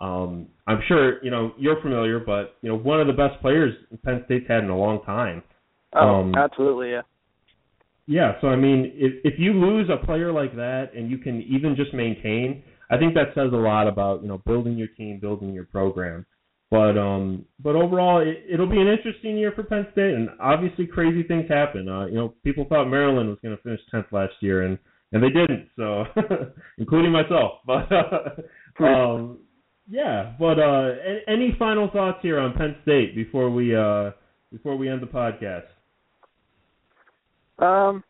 [0.00, 3.74] um, I'm sure you know you're familiar, but you know one of the best players
[4.02, 5.42] Penn State's had in a long time.
[5.94, 7.02] Oh, Um, absolutely, yeah.
[8.06, 11.42] Yeah, so I mean, if if you lose a player like that and you can
[11.42, 15.18] even just maintain, I think that says a lot about you know building your team,
[15.20, 16.24] building your program.
[16.74, 20.88] But um, but overall, it, it'll be an interesting year for Penn State, and obviously
[20.88, 21.88] crazy things happen.
[21.88, 24.76] Uh, you know, people thought Maryland was going to finish tenth last year, and
[25.12, 25.68] and they didn't.
[25.76, 26.02] So,
[26.78, 27.60] including myself.
[28.76, 29.38] But um,
[29.88, 30.32] yeah.
[30.36, 34.10] But uh, any, any final thoughts here on Penn State before we uh
[34.50, 35.68] before we end the podcast?
[37.64, 38.02] Um,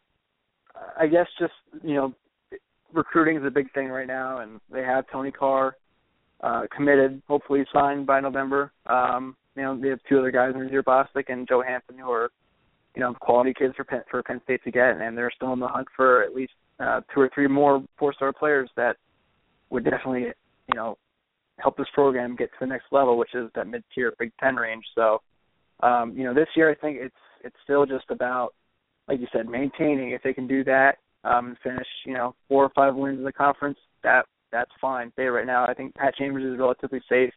[0.99, 1.53] I guess just
[1.83, 2.15] you know,
[2.95, 5.77] recruiting is a big thing right now, and they have Tony Carr
[6.45, 8.71] uh, committed, hopefully signed by November.
[8.87, 12.31] Um, you know, they have two other guys, Nazeer Bostick and Joe Hampton, who are
[12.95, 15.61] you know quality kids for Penn, for Penn State to get, and they're still in
[15.61, 18.97] the hunt for at least uh, two or three more four-star players that
[19.71, 20.27] would definitely
[20.67, 20.99] you know
[21.59, 24.85] help this program get to the next level, which is that mid-tier Big Ten range.
[24.95, 25.23] So,
[25.81, 28.55] um, you know, this year I think it's it's still just about
[29.09, 30.11] like you said, maintaining.
[30.11, 33.25] If they can do that um, and finish, you know, four or five wins in
[33.25, 35.13] the conference, that that's fine.
[35.17, 37.33] They right now, I think Pat Chambers is relatively safe.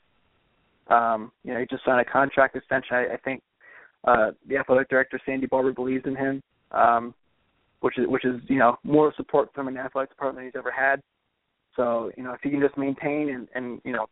[0.87, 2.95] Um, you know, he just signed a contract extension.
[2.95, 3.41] I, I think
[4.05, 7.13] uh, the athletic director Sandy Barbour believes in him, um,
[7.81, 10.71] which is which is you know more support from an athletic department than he's ever
[10.71, 11.01] had.
[11.75, 14.05] So you know, if he can just maintain and and you know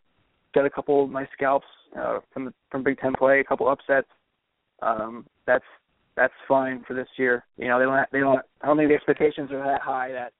[0.53, 4.07] get a couple nice scalps uh, from the, from Big Ten play, a couple upsets,
[4.81, 5.63] um, that's
[6.17, 7.45] that's fine for this year.
[7.57, 10.33] You know, they don't they don't I don't think the expectations are that high that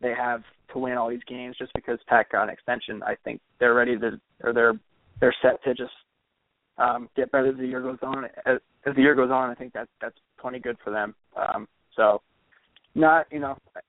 [0.00, 0.42] they have
[0.72, 3.02] to win all these games just because Pat got an extension.
[3.02, 4.74] I think they're ready to or they're
[5.20, 5.92] they're set to just
[6.78, 8.24] um get better as the year goes on.
[8.46, 11.14] As, as the year goes on, I think that that's plenty good for them.
[11.36, 12.22] Um so
[12.94, 13.80] not, you know, I,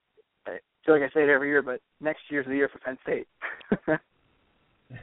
[0.86, 3.28] feel like I say it every year, but next year's the year for Penn State.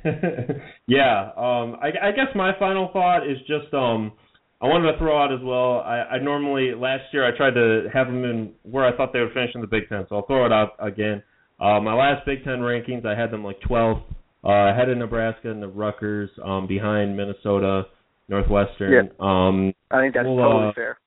[0.86, 4.12] yeah, um, I, I guess my final thought is just um,
[4.61, 5.80] I wanted to throw out as well.
[5.80, 9.20] I, I normally last year I tried to have them in where I thought they
[9.20, 11.22] would finish in the Big Ten, so I'll throw it out again.
[11.61, 14.02] Uh, my last Big Ten rankings, I had them like 12th,
[14.44, 17.84] uh, ahead of Nebraska and the Rutgers, um, behind Minnesota,
[18.28, 19.11] Northwestern.
[19.20, 20.98] Um, I think that's Well, totally uh, fair.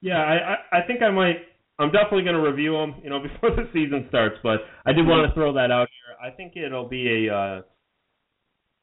[0.00, 1.36] yeah, I, I, I think I might.
[1.78, 4.36] I'm definitely going to review them, you know, before the season starts.
[4.42, 6.26] But I did want to throw that out here.
[6.26, 7.62] I think it'll be a uh,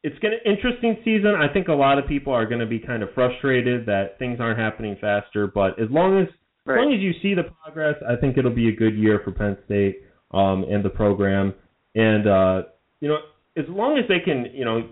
[0.04, 1.34] it's gonna interesting season.
[1.34, 4.58] I think a lot of people are gonna be kind of frustrated that things aren't
[4.58, 5.46] happening faster.
[5.48, 6.28] But as long as
[6.66, 6.78] Right.
[6.78, 9.32] as long as you see the progress, I think it'll be a good year for
[9.32, 11.52] Penn State um, and the program.
[11.94, 12.62] And uh,
[13.00, 13.18] you know,
[13.56, 14.88] as long as they can, you know,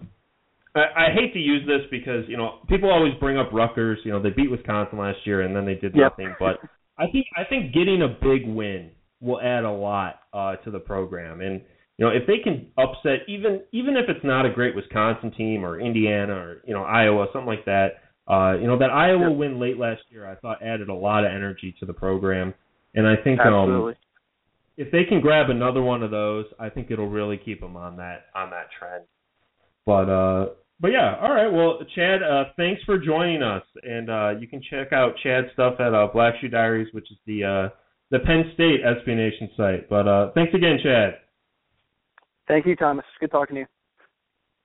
[0.75, 3.99] I, I hate to use this because you know people always bring up Rutgers.
[4.05, 6.13] You know, they beat Wisconsin last year and then they did Yep.
[6.19, 6.35] nothing.
[6.39, 6.59] But
[6.99, 8.91] I think I think getting a big win
[9.21, 11.41] will add a lot uh, to the program.
[11.41, 11.61] And
[12.03, 15.65] you know, if they can upset even even if it's not a great Wisconsin team
[15.65, 18.03] or Indiana or you know Iowa, something like that.
[18.27, 19.39] Uh, you know that Iowa Yep.
[19.39, 22.55] win late last year, I thought added a lot of energy to the program,
[22.97, 23.95] and I think um,
[24.77, 27.97] if they can grab another one of those, I think it'll really keep them on
[27.99, 29.05] that on that trend.
[29.87, 31.53] But uh, but yeah, all right.
[31.53, 35.75] Well, Chad, uh, thanks for joining us, and uh, you can check out Chad's stuff
[35.79, 37.69] at uh, Black Shoe Diaries, which is the uh,
[38.11, 39.89] the Penn State SB Nation site.
[39.89, 41.22] But uh, thanks again, Chad.
[42.53, 43.07] Thank you, Thomas.
[43.19, 43.67] Good talking to you.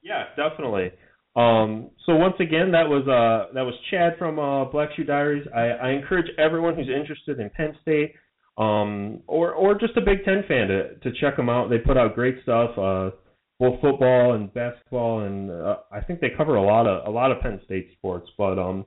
[0.01, 0.91] Yeah, definitely.
[1.37, 5.47] Um, so once again, that was uh, that was Chad from uh, Black Shoe Diaries.
[5.55, 8.13] I, I encourage everyone who's interested in Penn State
[8.57, 11.69] um, or or just a Big Ten fan to to check them out.
[11.69, 13.11] They put out great stuff, uh,
[13.57, 17.31] both football and basketball, and uh, I think they cover a lot of a lot
[17.31, 18.29] of Penn State sports.
[18.37, 18.85] But um,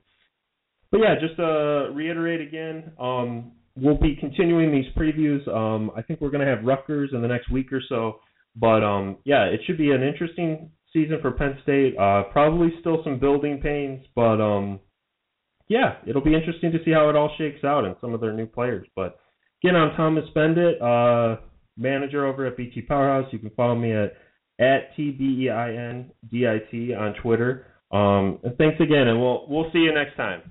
[0.91, 5.47] but yeah, just to reiterate again, um, we'll be continuing these previews.
[5.47, 8.19] Um, I think we're going to have Rutgers in the next week or so.
[8.55, 11.97] But um, yeah, it should be an interesting season for Penn State.
[11.97, 14.79] Uh, probably still some building pains, but um,
[15.67, 18.33] yeah, it'll be interesting to see how it all shakes out and some of their
[18.33, 18.87] new players.
[18.95, 19.17] But
[19.63, 21.39] again, I'm Thomas Beindit, uh,
[21.77, 23.31] manager over at BT Powerhouse.
[23.31, 24.13] You can follow me at
[24.59, 27.67] at t b e i n d i t on Twitter.
[27.91, 30.41] Um, and thanks again, and we'll we'll see you next time.